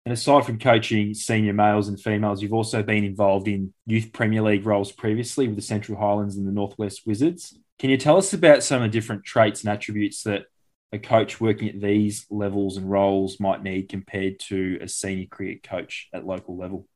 And 0.06 0.14
aside 0.14 0.46
from 0.46 0.58
coaching 0.58 1.14
senior 1.14 1.54
males 1.54 1.88
and 1.88 2.00
females, 2.00 2.42
you've 2.42 2.54
also 2.54 2.82
been 2.82 3.04
involved 3.04 3.48
in 3.48 3.72
youth 3.86 4.12
Premier 4.12 4.42
League 4.42 4.66
roles 4.66 4.92
previously 4.92 5.48
with 5.48 5.56
the 5.56 5.62
Central 5.62 6.00
Highlands 6.00 6.38
and 6.38 6.48
the 6.48 6.52
Northwest 6.52 7.02
Wizards. 7.06 7.56
Can 7.82 7.90
you 7.90 7.98
tell 7.98 8.18
us 8.18 8.32
about 8.32 8.62
some 8.62 8.84
of 8.84 8.92
the 8.92 8.96
different 8.96 9.26
traits 9.26 9.62
and 9.64 9.74
attributes 9.74 10.22
that 10.22 10.44
a 10.92 11.00
coach 11.00 11.42
working 11.42 11.68
at 11.68 11.82
these 11.82 12.28
levels 12.30 12.78
and 12.78 12.88
roles 12.88 13.40
might 13.40 13.64
need 13.64 13.90
compared 13.90 14.40
to 14.42 14.78
a 14.84 14.88
senior 14.88 15.26
cricket 15.26 15.64
coach 15.64 16.08
at 16.14 16.24
local 16.24 16.56
level? 16.56 16.88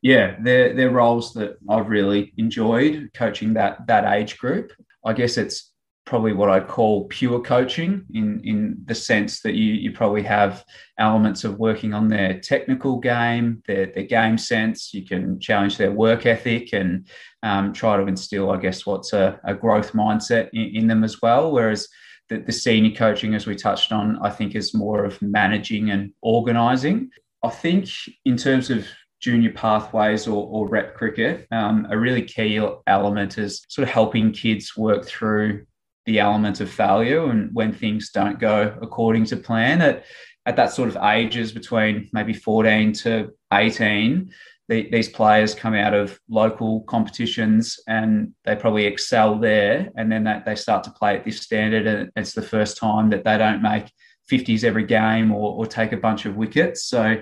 Yeah, 0.00 0.36
they're, 0.40 0.72
they're 0.72 0.88
roles 0.88 1.34
that 1.34 1.58
I've 1.68 1.90
really 1.90 2.32
enjoyed 2.38 3.10
coaching 3.12 3.52
that 3.52 3.86
that 3.88 4.10
age 4.10 4.38
group. 4.38 4.72
I 5.04 5.12
guess 5.12 5.36
it's 5.36 5.69
probably 6.10 6.32
what 6.32 6.50
I'd 6.50 6.66
call 6.66 7.04
pure 7.04 7.40
coaching 7.40 8.04
in, 8.12 8.40
in 8.42 8.82
the 8.86 8.96
sense 8.96 9.42
that 9.42 9.54
you, 9.54 9.74
you 9.74 9.92
probably 9.92 10.24
have 10.24 10.64
elements 10.98 11.44
of 11.44 11.60
working 11.60 11.94
on 11.94 12.08
their 12.08 12.40
technical 12.40 12.98
game, 12.98 13.62
their, 13.68 13.86
their 13.86 14.02
game 14.02 14.36
sense. 14.36 14.92
You 14.92 15.06
can 15.06 15.38
challenge 15.38 15.76
their 15.76 15.92
work 15.92 16.26
ethic 16.26 16.72
and 16.72 17.06
um, 17.44 17.72
try 17.72 17.96
to 17.96 18.08
instill, 18.08 18.50
I 18.50 18.56
guess, 18.56 18.84
what's 18.84 19.12
a, 19.12 19.38
a 19.44 19.54
growth 19.54 19.92
mindset 19.92 20.50
in, 20.52 20.74
in, 20.74 20.86
them 20.88 21.04
as 21.04 21.22
well. 21.22 21.52
Whereas 21.52 21.86
the, 22.28 22.38
the 22.38 22.50
senior 22.50 22.96
coaching, 22.96 23.36
as 23.36 23.46
we 23.46 23.54
touched 23.54 23.92
on, 23.92 24.18
I 24.20 24.30
think 24.30 24.56
is 24.56 24.74
more 24.74 25.04
of 25.04 25.22
managing 25.22 25.92
and 25.92 26.12
organizing. 26.22 27.10
I 27.44 27.50
think 27.50 27.88
in 28.24 28.36
terms 28.36 28.68
of 28.68 28.84
junior 29.20 29.52
pathways 29.52 30.26
or, 30.26 30.44
or 30.48 30.68
rep 30.68 30.96
cricket, 30.96 31.46
um, 31.52 31.86
a 31.88 31.96
really 31.96 32.22
key 32.22 32.60
element 32.88 33.38
is 33.38 33.64
sort 33.68 33.86
of 33.86 33.94
helping 33.94 34.32
kids 34.32 34.76
work 34.76 35.04
through 35.04 35.66
the 36.10 36.18
element 36.18 36.60
of 36.60 36.68
failure 36.68 37.30
and 37.30 37.50
when 37.52 37.72
things 37.72 38.10
don't 38.10 38.40
go 38.40 38.76
according 38.82 39.24
to 39.24 39.36
plan 39.36 39.80
at, 39.80 40.04
at 40.44 40.56
that 40.56 40.72
sort 40.72 40.88
of 40.88 40.96
ages 40.96 41.52
between 41.52 42.10
maybe 42.12 42.32
14 42.32 42.92
to 42.92 43.30
18 43.52 44.32
the, 44.68 44.88
these 44.90 45.08
players 45.08 45.54
come 45.54 45.74
out 45.74 45.94
of 45.94 46.18
local 46.28 46.82
competitions 46.82 47.80
and 47.88 48.32
they 48.44 48.54
probably 48.54 48.86
excel 48.86 49.36
there. 49.36 49.88
And 49.96 50.10
then 50.12 50.22
they, 50.22 50.40
they 50.46 50.54
start 50.54 50.84
to 50.84 50.92
play 50.92 51.16
at 51.16 51.24
this 51.24 51.40
standard 51.40 51.88
and 51.88 52.08
it's 52.14 52.34
the 52.34 52.42
first 52.42 52.76
time 52.76 53.10
that 53.10 53.24
they 53.24 53.36
don't 53.36 53.62
make 53.62 53.90
50s 54.30 54.62
every 54.62 54.84
game 54.84 55.32
or, 55.32 55.56
or 55.56 55.66
take 55.66 55.90
a 55.90 55.96
bunch 55.96 56.24
of 56.24 56.36
wickets. 56.36 56.84
So 56.84 57.16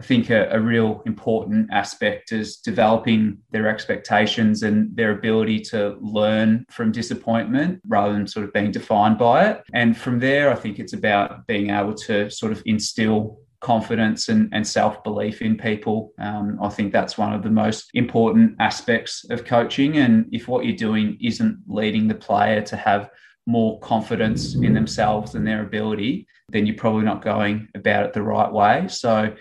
I 0.00 0.02
think 0.02 0.30
a, 0.30 0.48
a, 0.50 0.58
real 0.58 1.02
important 1.04 1.68
aspect 1.70 2.32
is 2.32 2.56
developing 2.56 3.36
their 3.50 3.68
expectations 3.68 4.62
and 4.62 4.96
their 4.96 5.10
ability 5.10 5.60
to 5.72 5.98
learn 6.00 6.64
from 6.70 6.90
disappointment 6.90 7.82
rather 7.86 8.14
than 8.14 8.26
sort 8.26 8.46
of 8.46 8.52
being 8.54 8.70
defined 8.70 9.18
by 9.18 9.50
it. 9.50 9.62
And 9.74 9.94
from 9.94 10.18
there, 10.18 10.50
I 10.50 10.54
think 10.54 10.78
it's 10.78 10.94
about 10.94 11.46
being 11.46 11.68
able 11.68 11.92
to 12.06 12.30
sort 12.30 12.50
of 12.50 12.62
instill 12.64 13.40
confidence 13.60 14.30
and, 14.30 14.48
and 14.52 14.66
self 14.66 15.04
belief 15.04 15.42
in 15.42 15.58
people. 15.58 16.14
Um, 16.18 16.58
I 16.62 16.70
think 16.70 16.94
that's 16.94 17.18
one 17.18 17.34
of 17.34 17.42
the 17.42 17.50
most 17.50 17.90
important 17.92 18.56
aspects 18.58 19.26
of 19.28 19.44
coaching. 19.44 19.98
And 19.98 20.24
if 20.32 20.48
what 20.48 20.64
you're 20.64 20.76
doing 20.76 21.18
isn't 21.20 21.58
leading 21.66 22.08
the 22.08 22.14
player 22.14 22.62
to 22.62 22.76
have 22.76 23.10
more 23.46 23.78
confidence 23.80 24.54
in 24.54 24.72
themselves 24.72 25.34
and 25.34 25.46
their 25.46 25.62
ability, 25.62 26.26
then 26.48 26.64
you're 26.64 26.76
probably 26.76 27.04
not 27.04 27.22
going 27.22 27.68
about 27.74 28.06
it 28.06 28.14
the 28.14 28.22
right 28.22 28.50
way. 28.50 28.86
So, 28.88 29.34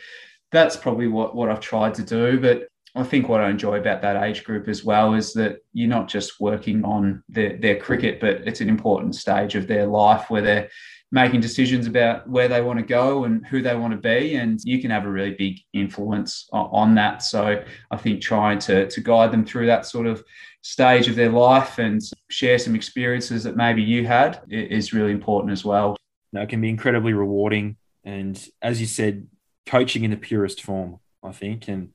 that's 0.52 0.76
probably 0.76 1.08
what, 1.08 1.36
what 1.36 1.50
I've 1.50 1.60
tried 1.60 1.94
to 1.96 2.04
do. 2.04 2.40
But 2.40 2.68
I 2.96 3.04
think 3.04 3.30
what 3.30 3.42
I 3.42 3.50
enjoy 3.50 3.80
about 3.80 4.02
that 4.02 4.22
age 4.24 4.44
group 4.44 4.68
as 4.68 4.84
well 4.84 5.14
is 5.14 5.34
that 5.34 5.60
you're 5.74 5.88
not 5.88 6.08
just 6.08 6.40
working 6.40 6.84
on 6.84 7.24
their, 7.30 7.58
their 7.58 7.78
cricket, 7.78 8.20
but 8.20 8.48
it's 8.48 8.62
an 8.62 8.70
important 8.70 9.16
stage 9.16 9.56
of 9.56 9.68
their 9.68 9.86
life 9.86 10.30
where 10.30 10.42
they're 10.42 10.70
making 11.12 11.42
decisions 11.42 11.88
about 11.88 12.28
where 12.30 12.48
they 12.48 12.62
want 12.62 12.78
to 12.80 12.86
go 12.86 13.24
and 13.24 13.46
who 13.48 13.62
they 13.62 13.76
want 13.76 13.92
to 13.94 13.98
be. 13.98 14.36
And 14.36 14.60
you 14.64 14.80
can 14.80 14.92
have 14.92 15.06
a 15.06 15.12
really 15.12 15.36
big 15.36 15.60
influence 15.74 16.48
on, 16.52 16.96
that. 16.96 17.24
So 17.24 17.64
I 17.92 17.98
think 17.98 18.22
trying 18.22 18.60
to, 18.60 18.88
to 18.90 19.02
guide 19.02 19.32
them 19.32 19.46
through 19.46 19.68
that 19.68 19.86
sort 19.86 20.08
of 20.08 20.24
stage 20.62 21.08
of 21.08 21.16
their 21.16 21.30
life 21.30 21.80
and 21.80 22.02
share 22.30 22.60
some 22.60 22.76
experiences 22.76 23.44
that 23.44 23.56
maybe 23.56 23.82
you 23.82 24.06
had 24.06 24.42
is 24.50 24.94
really 24.94 25.12
important 25.12 25.52
as 25.52 25.66
well. 25.66 25.96
No, 26.32 26.42
it 26.42 26.50
can 26.50 26.62
be 26.62 26.70
incredibly 26.70 27.14
rewarding. 27.14 27.78
And 28.04 28.44
as 28.62 28.80
you 28.80 28.88
said, 28.88 29.28
coaching 29.70 30.04
in 30.04 30.12
the 30.12 30.18
purest 30.18 30.64
form, 30.64 31.00
I 31.24 31.32
think. 31.32 31.68
And 31.68 31.94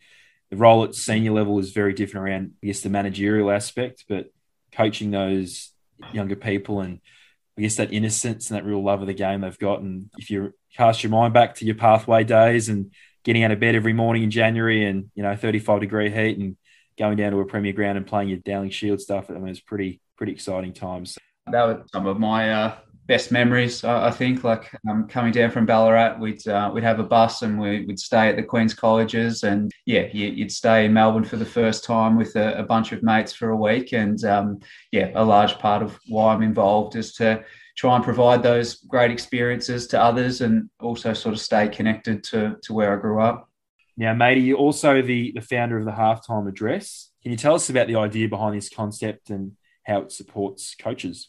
the 0.51 0.57
role 0.57 0.85
at 0.85 0.95
senior 0.95 1.33
level 1.33 1.59
is 1.59 1.73
very 1.73 1.93
different 1.93 2.29
around, 2.29 2.53
I 2.63 2.67
guess, 2.69 2.81
the 2.81 2.89
managerial 2.89 3.51
aspect, 3.51 4.05
but 4.09 4.33
coaching 4.73 5.11
those 5.11 5.73
younger 6.13 6.37
people 6.37 6.81
and 6.81 7.01
I 7.59 7.63
guess 7.63 7.77
that 7.77 7.93
innocence 7.93 8.51
and 8.51 8.57
that 8.57 8.65
real 8.65 8.83
love 8.83 9.01
of 9.01 9.07
the 9.07 9.15
game 9.15 9.41
they've 9.41 9.59
got. 9.59 9.81
And 9.81 10.11
if 10.19 10.31
you 10.31 10.53
cast 10.77 11.03
your 11.03 11.11
mind 11.11 11.35
back 11.35 11.57
to 11.57 11.65
your 11.65 11.75
pathway 11.75 12.25
days 12.25 12.69
and 12.69 12.93
getting 13.25 13.45
out 13.45 13.51
of 13.51 13.61
bed 13.61 13.75
every 13.75 13.93
morning 13.93 14.23
in 14.23 14.31
January 14.31 14.85
and 14.85 15.11
you 15.15 15.23
know 15.23 15.35
35 15.35 15.81
degree 15.81 16.11
heat 16.11 16.39
and 16.39 16.57
going 16.99 17.17
down 17.17 17.33
to 17.33 17.41
a 17.41 17.47
premier 17.47 17.73
ground 17.73 17.97
and 17.97 18.07
playing 18.07 18.29
your 18.29 18.39
Dowling 18.39 18.71
Shield 18.71 19.01
stuff, 19.01 19.31
I 19.31 19.35
mean 19.35 19.49
it's 19.49 19.61
pretty 19.61 20.01
pretty 20.17 20.33
exciting 20.33 20.73
times. 20.73 21.17
That 21.47 21.65
was 21.65 21.89
some 21.93 22.07
of 22.07 22.19
my 22.19 22.53
uh, 22.53 22.77
best 23.07 23.31
memories. 23.31 23.85
I 23.85 24.11
think 24.11 24.45
like 24.45 24.71
um, 24.89 25.07
coming 25.09 25.33
down 25.33 25.51
from 25.51 25.67
Ballarat, 25.67 26.19
we'd 26.19 26.47
uh, 26.49 26.71
we'd 26.73 26.85
have 26.85 27.01
a 27.01 27.05
bus 27.05 27.43
and 27.43 27.59
we, 27.59 27.85
would 27.85 28.01
stay 28.01 28.29
at 28.29 28.37
the 28.37 28.43
Queen's 28.43 28.75
colleges, 28.75 29.45
and 29.45 29.71
yeah, 29.87 30.07
you'd 30.13 30.53
stay 30.53 30.87
in 30.87 30.93
Melbourne 30.93 31.25
for 31.25 31.37
the 31.37 31.45
first 31.45 31.85
time 31.85 32.17
with 32.17 32.37
a, 32.37 32.59
a 32.59 32.63
bunch 32.63 32.93
of 32.93 33.03
mates 33.03 33.33
for 33.33 33.51
a 33.51 33.57
week, 33.57 33.93
and 33.93 34.25
um, 34.25 34.61
yeah, 34.93 35.11
a 35.15 35.25
large 35.25 35.59
part 35.59 35.83
of 35.83 35.99
why 36.09 36.35
I'm 36.35 36.43
involved 36.43 36.97
is 36.97 37.13
to 37.15 37.45
try 37.77 37.97
and 37.97 38.05
provide 38.05 38.43
those 38.43 38.77
great 38.77 39.11
experiences 39.11 39.87
to 39.89 40.01
others, 40.01 40.41
and 40.41 40.71
also 40.81 41.13
sort 41.13 41.35
of 41.35 41.41
stay 41.41 41.69
connected 41.69 42.25
to 42.25 42.57
to 42.63 42.73
where 42.73 42.97
I 42.97 43.01
grew 43.01 43.21
up. 43.21 43.49
Now, 43.97 44.15
matey, 44.15 44.41
you're 44.41 44.59
also 44.59 45.03
the 45.03 45.33
the 45.33 45.43
founder 45.43 45.79
of 45.79 45.85
the 45.85 45.93
halftime 45.93 46.49
address. 46.49 47.11
Can 47.23 47.33
you 47.33 47.39
tell 47.39 47.55
us 47.55 47.71
about 47.71 47.87
the 47.87 47.97
idea 47.97 48.29
behind 48.29 48.57
this 48.57 48.69
concept 48.69 49.31
and 49.31 49.53
how 49.85 50.03
it 50.03 50.13
supports 50.13 50.75
coaches? 50.75 51.29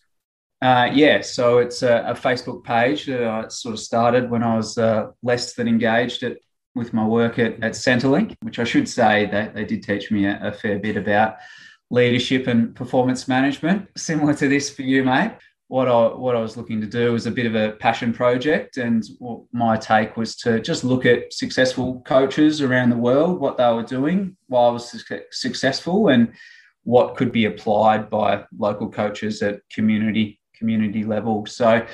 Uh, 0.65 0.89
yeah, 0.95 1.21
so 1.21 1.59
it's 1.59 1.83
a, 1.83 2.03
a, 2.07 2.15
Facebook 2.15 2.63
page 2.63 3.05
that 3.05 3.23
I 3.23 3.47
sort 3.49 3.73
of 3.73 3.79
started 3.79 4.31
when 4.31 4.41
I 4.41 4.57
was 4.57 4.79
uh, 4.79 5.11
less 5.21 5.53
than 5.53 5.67
engaged 5.67 6.23
at, 6.23 6.37
with 6.73 6.91
my 6.91 7.05
work 7.05 7.37
at, 7.37 7.63
at 7.63 7.73
Centrelink, 7.73 8.35
which 8.41 8.57
I 8.57 8.63
should 8.63 8.89
say 8.89 9.27
that 9.27 9.53
they 9.53 9.63
did 9.63 9.83
teach 9.83 10.09
me 10.09 10.25
a, 10.25 10.39
a 10.41 10.51
fair 10.51 10.79
bit 10.79 10.97
about 10.97 11.35
leadership 11.91 12.47
and 12.47 12.75
performance 12.75 13.27
management. 13.27 13.89
Similar 13.95 14.33
to 14.33 14.47
this 14.47 14.71
for 14.71 14.81
you, 14.81 15.03
mate. 15.03 15.33
What 15.67 15.87
I 15.87 16.07
what 16.07 16.35
I 16.35 16.39
was 16.39 16.57
looking 16.57 16.81
to 16.81 16.87
do 16.87 17.13
was 17.13 17.27
a 17.27 17.31
bit 17.31 17.45
of 17.45 17.53
a 17.53 17.73
passion 17.73 18.11
project, 18.11 18.77
and 18.77 19.03
my 19.51 19.77
take 19.77 20.17
was 20.17 20.35
to 20.37 20.59
just 20.59 20.83
look 20.83 21.05
at 21.05 21.31
successful 21.31 22.01
coaches 22.07 22.59
around 22.61 22.89
the 22.89 22.97
world, 22.97 23.39
what 23.39 23.57
they 23.57 23.71
were 23.71 23.83
doing 23.83 24.35
while 24.47 24.69
I 24.69 24.71
was 24.71 25.05
successful, 25.29 26.07
and 26.07 26.33
what 26.85 27.17
could 27.17 27.31
be 27.31 27.45
applied 27.45 28.09
by 28.09 28.45
local 28.57 28.89
coaches 28.89 29.43
at 29.43 29.61
community 29.71 30.39
community 30.57 31.03
level. 31.03 31.45
So 31.45 31.85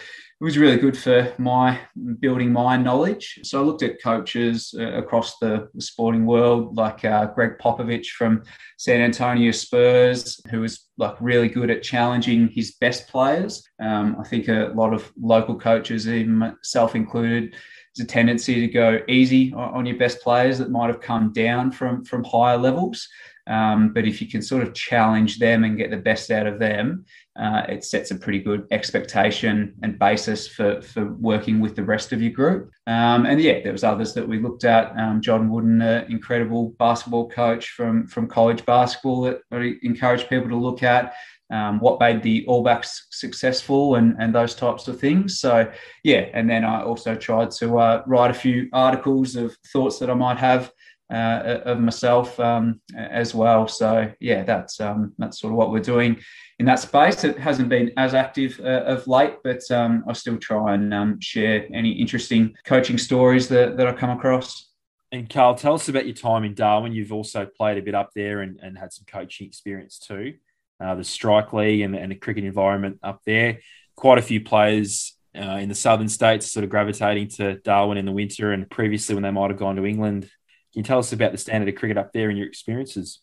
it 0.42 0.44
was 0.44 0.58
really 0.58 0.78
good 0.78 0.98
for 0.98 1.32
my 1.38 1.80
building 2.20 2.52
my 2.52 2.76
knowledge. 2.76 3.40
So 3.44 3.62
I 3.62 3.64
looked 3.64 3.84
at 3.84 4.02
coaches 4.02 4.74
uh, 4.76 4.94
across 4.94 5.38
the, 5.38 5.70
the, 5.76 5.82
sporting 5.82 6.26
world, 6.26 6.76
like 6.76 7.06
uh, 7.06 7.28
Gregg 7.28 7.60
Popovich 7.60 8.08
from 8.08 8.42
San 8.78 9.02
Antonio 9.02 9.52
Spurs, 9.52 10.42
who 10.50 10.62
was 10.62 10.88
like 10.98 11.16
really 11.22 11.48
good 11.48 11.70
at 11.70 11.84
challenging 11.84 12.48
his 12.48 12.72
best 12.82 13.08
players. 13.08 13.64
Um, 13.80 14.16
I 14.20 14.24
think 14.24 14.48
a 14.48 14.72
lot 14.74 14.96
of 14.96 15.12
local 15.22 15.60
coaches, 15.60 16.08
even 16.08 16.36
myself 16.36 16.96
included, 16.96 17.56
there's 17.96 18.06
a 18.06 18.08
tendency 18.08 18.62
to 18.62 18.68
go 18.68 19.00
easy 19.08 19.54
on 19.54 19.86
your 19.86 19.98
best 19.98 20.22
players 20.22 20.58
that 20.58 20.72
might 20.72 20.88
have 20.88 21.02
come 21.02 21.34
down 21.34 21.72
from 21.72 22.06
from 22.06 22.24
higher 22.24 22.58
levels. 22.58 23.08
Um, 23.52 23.92
but 23.94 24.08
if 24.08 24.22
you 24.22 24.28
can 24.30 24.42
sort 24.42 24.64
of 24.64 24.74
challenge 24.74 25.38
them 25.38 25.66
and 25.66 25.78
get 25.78 25.92
the 25.92 25.98
best 25.98 26.32
out 26.32 26.48
of 26.48 26.58
them, 26.58 27.04
uh, 27.38 27.64
it 27.68 27.84
sets 27.84 28.12
a 28.12 28.16
pretty 28.16 28.40
good 28.40 28.66
expectation 28.72 29.74
and 29.84 30.00
basis 30.00 30.48
for, 30.48 30.82
for 30.82 31.14
working 31.16 31.60
with 31.60 31.76
the 31.76 31.84
rest 31.84 32.14
of 32.14 32.22
your 32.22 32.32
group. 32.32 32.72
Um, 32.88 33.26
and 33.26 33.42
yeah, 33.42 33.62
there 33.62 33.74
was 33.74 33.84
others 33.84 34.14
that 34.14 34.28
we 34.28 34.40
looked 34.40 34.64
at. 34.64 34.98
Um, 34.98 35.20
John 35.22 35.50
Wooden, 35.50 35.82
an 35.82 36.10
incredible 36.10 36.70
basketball 36.80 37.28
coach 37.30 37.72
from, 37.72 38.08
from 38.08 38.28
college 38.28 38.66
basketball 38.66 39.22
that 39.24 39.42
I 39.52 39.74
encourage 39.84 40.30
people 40.30 40.50
to 40.50 40.56
look 40.56 40.82
at. 40.82 41.14
Um, 41.52 41.82
what 41.82 42.00
made 42.00 42.24
the 42.24 42.46
All 42.48 42.64
Blacks 42.64 43.08
successful 43.12 43.96
and, 43.96 44.16
and 44.20 44.34
those 44.34 44.56
types 44.56 44.88
of 44.88 44.98
things. 44.98 45.42
So, 45.42 45.70
yeah, 46.06 46.30
and 46.34 46.50
then 46.50 46.64
I 46.64 46.84
also 46.84 47.16
tried 47.16 47.52
to 47.60 47.78
uh, 47.78 48.04
write 48.08 48.32
a 48.32 48.34
few 48.46 48.70
articles 48.72 49.36
of 49.36 49.58
thoughts 49.74 50.00
that 50.00 50.10
I 50.10 50.14
might 50.14 50.38
have 50.38 50.72
uh, 51.12 51.62
of 51.66 51.80
myself 51.80 52.40
um, 52.40 52.82
as 52.96 53.36
well. 53.36 53.68
So 53.68 54.12
yeah, 54.20 54.44
that's 54.44 54.80
um, 54.80 55.14
that's 55.18 55.40
sort 55.40 55.52
of 55.52 55.58
what 55.58 55.72
we're 55.72 55.80
doing 55.80 56.18
in 56.60 56.66
that 56.68 56.80
space. 56.80 57.24
It 57.24 57.38
hasn't 57.38 57.70
been 57.70 57.92
as 57.98 58.14
active 58.14 58.60
uh, 58.64 58.84
of 58.86 59.08
late, 59.08 59.36
but 59.44 59.70
um, 59.72 60.04
I 60.08 60.14
still 60.14 60.38
try 60.38 60.74
and 60.76 60.94
um, 60.94 61.20
share 61.20 61.68
any 61.74 61.92
interesting 61.92 62.56
coaching 62.66 62.98
stories 62.98 63.48
that, 63.50 63.78
that 63.78 63.88
I 63.88 63.94
come 63.94 64.12
across. 64.12 64.70
And 65.12 65.30
Carl, 65.30 65.56
tell 65.56 65.74
us 65.74 65.90
about 65.90 66.06
your 66.06 66.16
time 66.16 66.46
in 66.46 66.54
Darwin. 66.54 66.94
You've 66.94 67.12
also 67.12 67.46
played 67.46 67.78
a 67.78 67.82
bit 67.82 67.96
up 67.96 68.12
there 68.16 68.42
and, 68.42 68.60
and 68.64 68.78
had 68.78 68.94
some 68.94 69.06
coaching 69.06 69.48
experience 69.48 70.00
too. 70.00 70.36
Uh, 70.80 70.96
the 70.96 71.04
strike 71.04 71.52
league 71.52 71.82
and, 71.82 71.96
and 71.96 72.12
the 72.12 72.16
cricket 72.16 72.46
environment 72.46 73.00
up 73.04 73.22
there. 73.26 73.60
Quite 73.96 74.20
a 74.20 74.22
few 74.22 74.40
players 74.40 75.18
uh, 75.36 75.58
in 75.58 75.68
the 75.68 75.76
southern 75.76 76.08
states 76.08 76.52
sort 76.52 76.64
of 76.64 76.70
gravitating 76.70 77.28
to 77.28 77.56
Darwin 77.56 77.98
in 77.98 78.06
the 78.06 78.12
winter, 78.12 78.54
and 78.54 78.70
previously 78.70 79.16
when 79.16 79.24
they 79.24 79.32
might 79.32 79.50
have 79.50 79.60
gone 79.60 79.76
to 79.76 79.86
England 79.86 80.30
can 80.74 80.80
you 80.80 80.84
tell 80.84 81.00
us 81.00 81.14
about 81.14 81.32
the 81.32 81.38
standard 81.38 81.70
of 81.70 81.76
cricket 81.76 81.98
up 81.98 82.12
there 82.14 82.30
and 82.30 82.38
your 82.38 82.48
experiences? 82.48 83.20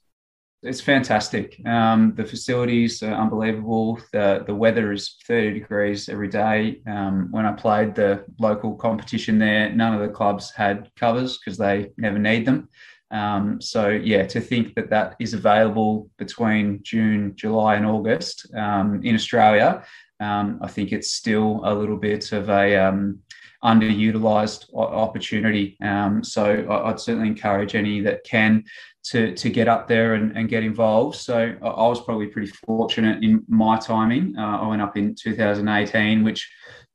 It's 0.62 0.80
fantastic. 0.80 1.60
Um, 1.64 2.14
the 2.16 2.24
facilities 2.24 3.00
are 3.04 3.14
unbelievable. 3.14 4.00
The, 4.12 4.42
the 4.44 4.54
weather 4.54 4.92
is 4.92 5.16
30 5.26 5.60
degrees 5.60 6.08
every 6.08 6.28
day. 6.28 6.82
Um, 6.84 7.28
when 7.30 7.46
I 7.46 7.52
played 7.52 7.94
the 7.94 8.24
local 8.40 8.74
competition 8.74 9.38
there, 9.38 9.70
none 9.70 9.94
of 9.94 10.00
the 10.00 10.12
clubs 10.12 10.50
had 10.50 10.90
covers 10.96 11.38
because 11.38 11.58
they 11.58 11.90
never 11.96 12.18
need 12.18 12.44
them. 12.44 12.68
Um, 13.12 13.60
so, 13.60 13.88
yeah, 13.88 14.26
to 14.26 14.40
think 14.40 14.74
that 14.74 14.90
that 14.90 15.14
is 15.20 15.32
available 15.32 16.10
between 16.18 16.80
June, 16.82 17.34
July, 17.36 17.76
and 17.76 17.86
August 17.86 18.52
um, 18.54 19.00
in 19.04 19.14
Australia, 19.14 19.84
um, 20.20 20.58
I 20.60 20.66
think 20.68 20.90
it's 20.90 21.12
still 21.12 21.60
a 21.64 21.72
little 21.72 21.96
bit 21.96 22.32
of 22.32 22.50
a 22.50 22.76
um, 22.76 23.20
underutilized 23.62 24.72
opportunity. 24.74 25.76
Um, 25.82 26.22
so 26.22 26.66
I'd 26.84 27.00
certainly 27.00 27.28
encourage 27.28 27.74
any 27.74 28.00
that 28.02 28.24
can 28.24 28.64
to, 29.04 29.34
to 29.34 29.50
get 29.50 29.68
up 29.68 29.88
there 29.88 30.14
and, 30.14 30.36
and 30.36 30.48
get 30.48 30.62
involved. 30.62 31.16
So 31.16 31.54
I 31.62 31.88
was 31.88 32.00
probably 32.00 32.26
pretty 32.26 32.52
fortunate 32.66 33.22
in 33.24 33.44
my 33.48 33.78
timing. 33.78 34.36
Uh, 34.36 34.60
I 34.60 34.66
went 34.68 34.82
up 34.82 34.96
in 34.96 35.14
2018, 35.14 36.22
which 36.24 36.48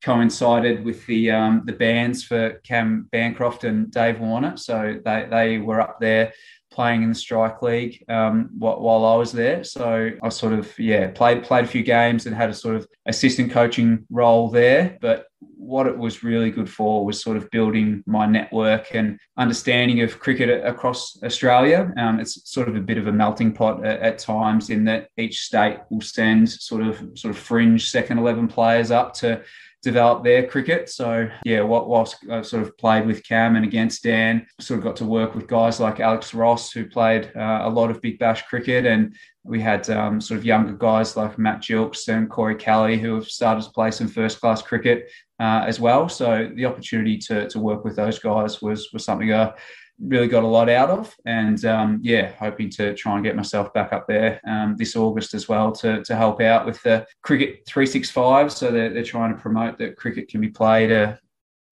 coincided 0.04 0.84
with 0.84 1.06
the 1.06 1.32
um, 1.32 1.64
the 1.66 1.72
bans 1.72 2.24
for 2.24 2.62
Cam 2.66 3.08
Bancroft 3.12 3.64
and 3.64 3.90
Dave 3.90 4.20
Warner. 4.20 4.58
So 4.58 5.00
they, 5.04 5.28
they 5.30 5.58
were 5.58 5.82
up 5.82 6.00
there 6.00 6.34
playing 6.74 7.04
in 7.04 7.10
the 7.10 7.16
strike 7.16 7.62
league 7.62 8.04
um, 8.10 8.50
while 8.58 9.06
I 9.06 9.16
was 9.16 9.32
there. 9.32 9.64
So 9.64 10.12
I 10.22 10.30
sort 10.30 10.54
of 10.54 10.78
yeah 10.78 11.12
played 11.12 11.44
played 11.44 11.66
a 11.66 11.68
few 11.68 11.84
games 11.84 12.26
and 12.26 12.36
had 12.36 12.50
a 12.50 12.54
sort 12.54 12.76
of 12.76 12.88
assistant 13.06 13.52
coaching 13.52 14.06
role 14.10 14.50
there. 14.50 14.98
But 15.02 15.28
what 15.40 15.88
it 15.88 15.98
was 15.98 16.24
really 16.24 16.52
good 16.52 16.70
for 16.70 17.06
was 17.06 17.22
sort 17.22 17.38
of 17.38 17.50
building 17.50 18.04
my 18.06 18.26
network 18.26 18.94
and 18.94 19.18
understanding 19.38 20.02
of 20.02 20.20
cricket 20.20 20.66
across 20.66 21.18
Australia. 21.24 21.92
Um, 21.98 22.20
it's 22.20 22.50
sort 22.52 22.68
of 22.68 22.76
a 22.76 22.82
bit 22.82 22.98
of 22.98 23.08
a 23.08 23.12
melting 23.12 23.54
pot 23.54 23.86
at, 23.86 24.00
at, 24.02 24.20
times 24.20 24.70
in 24.70 24.84
that 24.86 25.10
each 25.18 25.40
state 25.42 25.80
will 25.90 26.02
send 26.02 26.50
sort 26.50 26.82
of 26.82 26.98
sort 27.16 27.34
of 27.34 27.38
fringe 27.38 27.90
second 27.90 28.18
eleven 28.18 28.48
players 28.48 28.92
up 28.92 29.14
to 29.16 29.42
develop 29.84 30.24
their 30.24 30.48
cricket. 30.48 30.90
So 30.90 31.30
yeah, 31.44 31.62
whilst 31.62 32.16
I 32.32 32.42
sort 32.42 32.64
of 32.64 32.76
played 32.78 33.06
with 33.06 33.24
Cam 33.24 33.58
and 33.58 33.66
against 33.66 34.04
Dan, 34.04 34.48
sort 34.60 34.80
of 34.80 34.84
got 34.84 34.96
to 34.98 35.06
work 35.06 35.36
with 35.36 35.48
guys 35.48 35.80
like 35.80 36.00
Alex 36.00 36.34
Ross, 36.34 36.72
who 36.72 36.88
played 36.88 37.32
uh, 37.36 37.62
a 37.64 37.70
lot 37.70 37.92
of 37.92 38.02
Big 38.02 38.18
Bash 38.18 38.44
cricket, 38.44 38.86
and 38.86 39.16
we 39.44 39.60
had 39.60 39.90
um, 39.90 40.22
sort 40.22 40.40
of 40.40 40.46
younger 40.46 40.74
guys 40.74 41.18
like 41.18 41.38
Matt 41.38 41.62
Gilkes 41.62 42.08
and 42.08 42.30
Corey 42.30 42.56
Kelly, 42.56 42.98
who 42.98 43.14
have 43.16 43.28
started 43.28 43.66
to 43.66 43.72
play 43.72 43.92
some 43.92 44.08
first 44.08 44.40
class 44.40 44.62
cricket 44.62 45.12
uh, 45.40 45.66
as 45.68 45.82
well. 45.82 46.08
So 46.08 46.50
the 46.56 46.66
opportunity 46.66 47.18
to 47.18 47.50
to 47.50 47.60
work 47.60 47.84
with 47.84 47.98
those 47.98 48.20
guys 48.20 48.62
was 48.62 48.90
was 48.94 49.04
something 49.04 49.34
I 49.34 49.54
really 50.00 50.28
got 50.28 50.44
a 50.44 50.48
lot 50.48 50.70
out 50.70 50.90
of. 50.90 51.16
And 51.26 51.64
um, 51.66 52.00
yeah, 52.02 52.32
hoping 52.40 52.70
to 52.72 52.94
try 52.96 53.16
and 53.16 53.24
get 53.24 53.36
myself 53.36 53.74
back 53.74 53.94
up 53.94 54.08
there 54.08 54.42
um, 54.48 54.76
this 54.78 54.96
August 54.96 55.34
as 55.34 55.48
well 55.48 55.72
to, 55.74 56.04
to 56.04 56.16
help 56.16 56.42
out 56.42 56.66
with 56.66 56.82
the 56.84 57.06
Cricket 57.22 57.64
365. 57.68 58.52
So 58.52 58.72
they're, 58.72 58.94
they're 58.94 59.04
trying 59.04 59.34
to 59.34 59.42
promote 59.42 59.78
that 59.80 59.98
cricket 59.98 60.30
can 60.30 60.42
be 60.42 60.50
played 60.50 60.92
uh, 60.92 61.16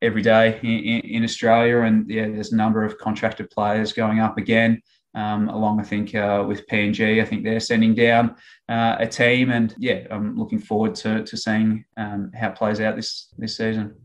every 0.01 0.21
day 0.21 0.59
in, 0.63 1.01
in, 1.01 1.23
Australia. 1.23 1.81
And 1.81 2.09
yeah, 2.09 2.27
there's 2.27 2.53
a 2.53 2.55
number 2.55 2.83
of 2.83 2.97
contracted 2.97 3.49
players 3.49 3.93
going 3.93 4.19
up 4.19 4.37
again. 4.37 4.81
um, 5.13 5.49
along, 5.49 5.79
I 5.79 5.83
think, 5.83 6.15
uh, 6.15 6.45
with 6.47 6.67
PNG. 6.67 7.21
I 7.21 7.25
think 7.25 7.43
they're 7.43 7.59
sending 7.59 7.93
down 7.93 8.35
uh, 8.69 8.95
a 8.99 9.07
team, 9.07 9.51
and 9.51 9.75
yeah, 9.77 10.07
I'm 10.09 10.37
looking 10.37 10.59
forward 10.59 10.95
to, 10.95 11.23
to 11.25 11.37
seeing 11.37 11.83
um, 11.97 12.31
how 12.33 12.49
it 12.49 12.55
plays 12.55 12.79
out 12.79 12.95
this 12.95 13.27
this 13.37 13.57
season. 13.57 13.95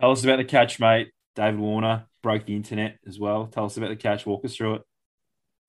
Tell 0.00 0.10
us 0.10 0.24
about 0.24 0.38
the 0.38 0.44
catch, 0.44 0.80
mate. 0.80 1.12
David 1.34 1.60
Warner 1.60 2.06
broke 2.22 2.46
the 2.46 2.56
internet 2.56 2.98
as 3.06 3.18
well. 3.18 3.46
Tell 3.46 3.64
us 3.64 3.76
about 3.76 3.90
the 3.90 3.96
catch. 3.96 4.26
Walk 4.26 4.44
us 4.44 4.56
through 4.56 4.76
it. 4.76 4.82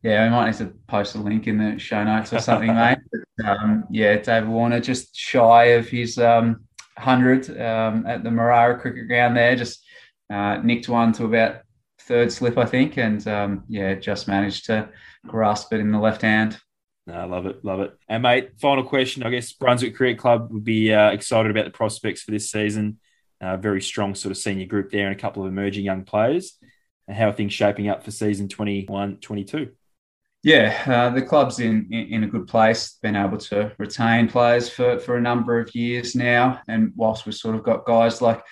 Yeah, 0.04 0.26
we 0.26 0.32
might 0.32 0.48
need 0.48 0.58
to 0.58 0.74
post 0.88 1.16
a 1.16 1.20
link 1.20 1.48
in 1.48 1.58
the 1.58 1.80
show 1.80 2.04
notes 2.04 2.34
or 2.34 2.40
something, 2.40 2.74
mate. 2.74 3.00
But, 3.38 3.48
um, 3.48 3.86
yeah, 3.90 4.18
David 4.18 4.50
Warner 4.50 4.80
just 4.80 5.16
shy 5.16 5.64
of 5.66 5.88
his 5.88 6.20
um, 6.20 6.66
100 6.98 7.50
um, 7.60 8.06
at 8.06 8.24
the 8.24 8.30
Marrara 8.30 8.80
cricket 8.80 9.08
ground 9.08 9.36
there. 9.36 9.56
Just 9.56 9.84
uh, 10.30 10.58
nicked 10.58 10.88
one 10.88 11.14
to 11.14 11.26
about 11.26 11.62
third 12.02 12.32
slip, 12.32 12.58
I 12.58 12.66
think, 12.66 12.98
and 12.98 13.26
um, 13.28 13.64
yeah, 13.68 13.96
just 13.96 14.28
managed 14.28 14.66
to 14.66 14.90
grasp 15.26 15.74
it 15.74 15.80
in 15.80 15.92
the 15.92 16.00
left 16.00 16.22
hand. 16.22 16.60
No, 17.08 17.16
I 17.16 17.26
love 17.26 17.46
it, 17.46 17.64
love 17.66 17.80
it. 17.82 17.98
And 18.08 18.24
mate, 18.24 18.52
final 18.60 18.84
question. 18.84 19.24
I 19.24 19.30
guess 19.30 19.52
Brunswick 19.52 19.96
Cricket 19.96 20.20
Club 20.20 20.52
would 20.52 20.64
be 20.64 20.94
uh, 20.94 21.12
excited 21.12 21.52
about 21.52 21.66
the 21.66 21.72
prospects 21.72 22.22
for 22.22 22.32
this 22.32 22.50
season. 22.50 23.00
Uh, 23.44 23.58
very 23.58 23.82
strong 23.82 24.16
sort 24.16 24.32
of 24.32 24.38
senior 24.38 24.66
group 24.66 24.90
there 24.90 25.08
and 25.08 25.16
a 25.16 25.20
couple 25.20 25.44
of 25.44 25.50
emerging 25.50 25.84
young 25.84 26.04
players. 26.04 26.58
And 27.08 27.18
how 27.18 27.28
are 27.28 27.34
things 27.34 27.54
shaping 27.54 27.90
up 27.90 28.04
for 28.04 28.12
season 28.12 28.48
21 28.48 29.18
22? 29.18 29.72
Yeah, 30.44 30.82
uh, 30.88 31.10
the 31.10 31.22
club's 31.22 31.60
in, 31.60 31.92
in, 31.92 32.24
a 32.24 32.28
good 32.28 32.48
place. 32.48 32.98
Been 33.02 33.16
able 33.16 33.38
to 33.38 33.74
retain 33.78 34.30
players 34.30 34.70
for 34.70 35.00
for 35.00 35.18
a 35.18 35.22
number 35.22 35.60
of 35.60 35.74
years 35.76 36.16
now, 36.16 36.62
and 36.68 36.92
whilst 36.96 37.26
we've 37.26 37.36
sort 37.36 37.56
of 37.56 37.64
got 37.64 37.86
guys 37.86 38.22
like 38.22 38.44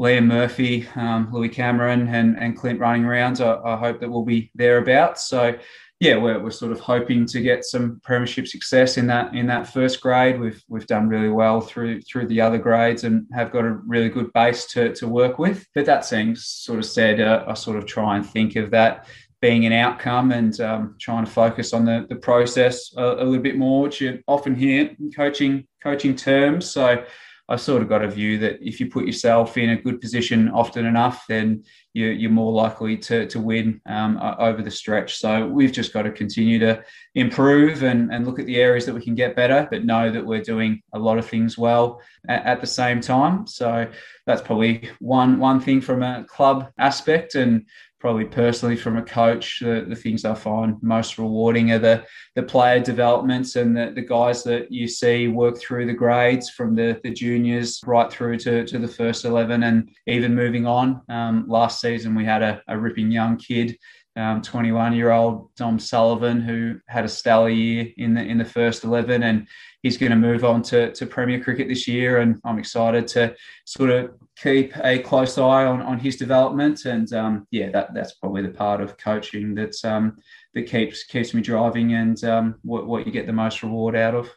Liam 0.00 0.26
Murphy, 0.26 0.86
um, 0.94 1.28
Louis 1.32 1.48
Cameron, 1.48 2.08
and, 2.08 2.38
and 2.38 2.56
Clint 2.56 2.78
running 2.78 3.04
around. 3.04 3.40
I, 3.40 3.58
I, 3.64 3.76
hope 3.76 4.00
that 4.00 4.10
we'll 4.10 4.24
be 4.24 4.50
thereabouts. 4.54 5.26
So, 5.26 5.58
yeah, 6.00 6.16
we're, 6.16 6.38
we're 6.38 6.50
sort 6.50 6.70
of 6.70 6.78
hoping 6.78 7.26
to 7.26 7.40
get 7.40 7.64
some 7.64 8.00
premiership 8.04 8.46
success 8.46 8.98
in 8.98 9.08
that 9.08 9.34
in 9.34 9.46
that 9.48 9.72
first 9.72 10.00
grade. 10.00 10.38
We've 10.38 10.62
we've 10.68 10.86
done 10.86 11.08
really 11.08 11.28
well 11.28 11.60
through 11.60 12.02
through 12.02 12.28
the 12.28 12.40
other 12.40 12.58
grades 12.58 13.02
and 13.02 13.26
have 13.34 13.50
got 13.50 13.64
a 13.64 13.80
really 13.84 14.08
good 14.08 14.32
base 14.32 14.66
to, 14.66 14.94
to 14.94 15.08
work 15.08 15.40
with. 15.40 15.66
But 15.74 15.86
that 15.86 16.04
being 16.04 16.46
sort 16.46 16.78
of 16.78 16.84
said, 16.84 17.20
uh, 17.20 17.44
I 17.48 17.54
sort 17.54 17.76
of 17.76 17.86
try 17.86 18.16
and 18.16 18.24
think 18.24 18.54
of 18.54 18.70
that 18.70 19.06
being 19.40 19.66
an 19.66 19.72
outcome 19.72 20.30
and 20.30 20.60
um, 20.60 20.96
trying 21.00 21.24
to 21.24 21.30
focus 21.30 21.72
on 21.72 21.84
the, 21.84 22.06
the 22.08 22.16
process 22.16 22.92
a, 22.96 23.02
a 23.02 23.24
little 23.24 23.42
bit 23.42 23.56
more, 23.56 23.82
which 23.82 24.00
you 24.00 24.20
often 24.28 24.54
hear 24.54 24.94
in 25.00 25.10
coaching 25.10 25.66
coaching 25.82 26.14
terms. 26.14 26.70
So 26.70 27.04
I've 27.48 27.60
sort 27.60 27.80
of 27.80 27.88
got 27.88 28.04
a 28.04 28.10
view 28.10 28.38
that 28.38 28.58
if 28.60 28.78
you 28.78 28.90
put 28.90 29.06
yourself 29.06 29.56
in 29.56 29.70
a 29.70 29.80
good 29.80 30.00
position 30.00 30.50
often 30.50 30.84
enough, 30.84 31.24
then 31.28 31.64
you're, 31.94 32.12
you're 32.12 32.30
more 32.30 32.52
likely 32.52 32.96
to, 32.98 33.26
to 33.26 33.40
win 33.40 33.80
um, 33.86 34.18
over 34.38 34.62
the 34.62 34.70
stretch. 34.70 35.16
So 35.16 35.46
we've 35.46 35.72
just 35.72 35.94
got 35.94 36.02
to 36.02 36.10
continue 36.10 36.58
to 36.58 36.84
improve 37.14 37.82
and, 37.82 38.12
and 38.12 38.26
look 38.26 38.38
at 38.38 38.46
the 38.46 38.60
areas 38.60 38.84
that 38.84 38.94
we 38.94 39.02
can 39.02 39.14
get 39.14 39.34
better, 39.34 39.66
but 39.70 39.86
know 39.86 40.10
that 40.10 40.24
we're 40.24 40.42
doing 40.42 40.82
a 40.92 40.98
lot 40.98 41.18
of 41.18 41.26
things 41.26 41.56
well 41.56 42.00
at, 42.28 42.44
at 42.44 42.60
the 42.60 42.66
same 42.66 43.00
time. 43.00 43.46
So 43.46 43.90
that's 44.26 44.42
probably 44.42 44.90
one 45.00 45.38
one 45.38 45.58
thing 45.58 45.80
from 45.80 46.02
a 46.02 46.24
club 46.24 46.70
aspect. 46.78 47.34
And 47.34 47.64
probably 48.00 48.24
personally 48.24 48.76
from 48.76 48.96
a 48.96 49.02
coach, 49.02 49.60
the, 49.60 49.84
the 49.88 49.96
things 49.96 50.24
I 50.24 50.34
find 50.34 50.76
most 50.82 51.18
rewarding 51.18 51.72
are 51.72 51.78
the, 51.78 52.04
the 52.36 52.42
player 52.42 52.80
developments 52.80 53.56
and 53.56 53.76
the, 53.76 53.92
the 53.94 54.02
guys 54.02 54.44
that 54.44 54.70
you 54.70 54.86
see 54.86 55.28
work 55.28 55.58
through 55.58 55.86
the 55.86 55.92
grades 55.92 56.50
from 56.50 56.74
the, 56.74 57.00
the 57.02 57.12
juniors 57.12 57.80
right 57.86 58.10
through 58.10 58.38
to, 58.38 58.64
to 58.66 58.78
the 58.78 58.88
first 58.88 59.24
11 59.24 59.64
and 59.64 59.90
even 60.06 60.34
moving 60.34 60.66
on. 60.66 61.02
Um, 61.08 61.46
last 61.48 61.80
season, 61.80 62.14
we 62.14 62.24
had 62.24 62.42
a, 62.42 62.62
a 62.68 62.78
ripping 62.78 63.10
young 63.10 63.36
kid 63.36 63.76
21 64.18 64.86
um, 64.88 64.94
year 64.94 65.12
old 65.12 65.54
Dom 65.54 65.78
Sullivan, 65.78 66.40
who 66.40 66.80
had 66.88 67.04
a 67.04 67.08
stellar 67.08 67.50
year 67.50 67.88
in 67.98 68.14
the 68.14 68.22
in 68.22 68.36
the 68.36 68.44
first 68.44 68.82
11, 68.82 69.22
and 69.22 69.46
he's 69.82 69.96
going 69.96 70.10
to 70.10 70.16
move 70.16 70.44
on 70.44 70.60
to, 70.62 70.92
to 70.92 71.06
Premier 71.06 71.40
Cricket 71.40 71.68
this 71.68 71.86
year. 71.86 72.18
And 72.18 72.40
I'm 72.44 72.58
excited 72.58 73.06
to 73.08 73.36
sort 73.64 73.90
of 73.90 74.10
keep 74.36 74.76
a 74.82 74.98
close 74.98 75.38
eye 75.38 75.66
on, 75.66 75.82
on 75.82 76.00
his 76.00 76.16
development. 76.16 76.84
And 76.84 77.12
um, 77.12 77.46
yeah, 77.52 77.70
that 77.70 77.94
that's 77.94 78.14
probably 78.14 78.42
the 78.42 78.48
part 78.48 78.80
of 78.80 78.98
coaching 78.98 79.54
that's 79.54 79.84
um, 79.84 80.16
that 80.54 80.62
keeps 80.62 81.04
keeps 81.04 81.32
me 81.32 81.40
driving 81.40 81.94
and 81.94 82.22
um, 82.24 82.56
what, 82.62 82.86
what 82.86 83.06
you 83.06 83.12
get 83.12 83.26
the 83.26 83.32
most 83.32 83.62
reward 83.62 83.94
out 83.94 84.16
of. 84.16 84.28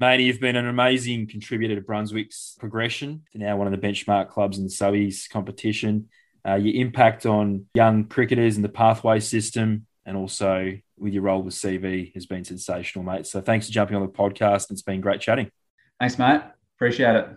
Matey, 0.00 0.24
you've 0.24 0.40
been 0.40 0.56
an 0.56 0.68
amazing 0.68 1.26
contributor 1.26 1.74
to 1.74 1.80
Brunswick's 1.80 2.56
progression 2.58 3.24
to 3.32 3.38
now 3.38 3.56
one 3.56 3.66
of 3.66 3.78
the 3.78 3.86
benchmark 3.86 4.30
clubs 4.30 4.56
in 4.56 4.64
the 4.64 4.70
subbies 4.70 5.28
competition 5.28 6.08
uh, 6.48 6.54
your 6.54 6.74
impact 6.74 7.26
on 7.26 7.66
young 7.74 8.04
cricketers 8.04 8.56
in 8.56 8.62
the 8.62 8.68
pathway 8.68 9.20
system, 9.20 9.86
and 10.06 10.16
also 10.16 10.72
with 10.98 11.12
your 11.12 11.22
role 11.22 11.42
with 11.42 11.54
CV 11.54 12.12
has 12.14 12.26
been 12.26 12.44
sensational, 12.44 13.04
mate. 13.04 13.26
So 13.26 13.40
thanks 13.40 13.66
for 13.66 13.72
jumping 13.72 13.96
on 13.96 14.02
the 14.02 14.08
podcast. 14.08 14.70
It's 14.70 14.82
been 14.82 15.00
great 15.00 15.20
chatting. 15.20 15.50
Thanks, 16.00 16.18
mate. 16.18 16.40
Appreciate 16.76 17.16
it. 17.16 17.28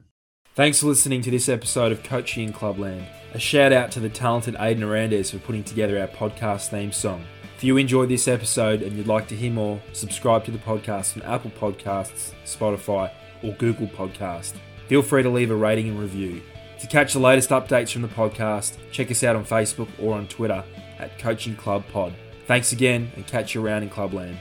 Thanks 0.54 0.80
for 0.80 0.88
listening 0.88 1.22
to 1.24 1.32
this 1.32 1.50
episode 1.50 1.92
of 1.92 2.04
Coaching 2.04 2.48
in 2.48 2.54
Clubland. 2.54 3.06
A 3.34 3.40
shout 3.40 3.72
out 3.72 3.92
to 3.92 4.00
the 4.00 4.10
talented 4.10 4.56
Aidan 4.60 4.84
Arandez 4.84 5.32
for 5.32 5.40
putting 5.40 5.64
together 5.64 6.00
our 6.00 6.08
podcast 6.08 6.70
theme 6.70 6.92
song. 6.92 7.24
If 7.56 7.64
you 7.64 7.78
enjoyed 7.78 8.10
this 8.10 8.28
episode 8.28 8.82
and 8.82 8.98
you'd 8.98 9.08
like 9.08 9.28
to 9.30 9.36
hear 9.36 9.52
more, 9.52 9.80
subscribe 9.94 10.44
to 10.46 10.52
the 10.52 10.58
podcast 10.58 11.16
on 11.16 11.24
Apple 11.32 11.52
Podcasts, 11.52 12.34
Spotify, 12.44 13.12
or 13.44 13.54
Google 13.54 13.88
Podcast. 13.88 14.54
Feel 14.88 15.02
free 15.02 15.24
to 15.24 15.30
leave 15.30 15.52
a 15.52 15.56
rating 15.56 15.90
and 15.90 16.00
review. 16.00 16.42
To 16.82 16.88
catch 16.88 17.14
the 17.14 17.20
latest 17.20 17.52
updates 17.52 17.94
from 17.94 18.02
the 18.02 18.08
podcast, 18.08 18.74
check 18.92 19.12
us 19.12 19.24
out 19.24 19.36
on 19.36 19.46
Facebook 19.46 19.88
or 20.00 20.16
on 20.16 20.28
Twitter 20.28 20.64
at 20.98 21.18
Coaching 21.20 21.56
Club 21.56 21.84
Pod. 21.94 22.12
Thanks 22.48 22.72
again 22.72 23.12
and 23.16 23.26
catch 23.28 23.54
you 23.54 23.64
around 23.64 23.84
in 23.84 23.90
Clubland. 23.92 24.36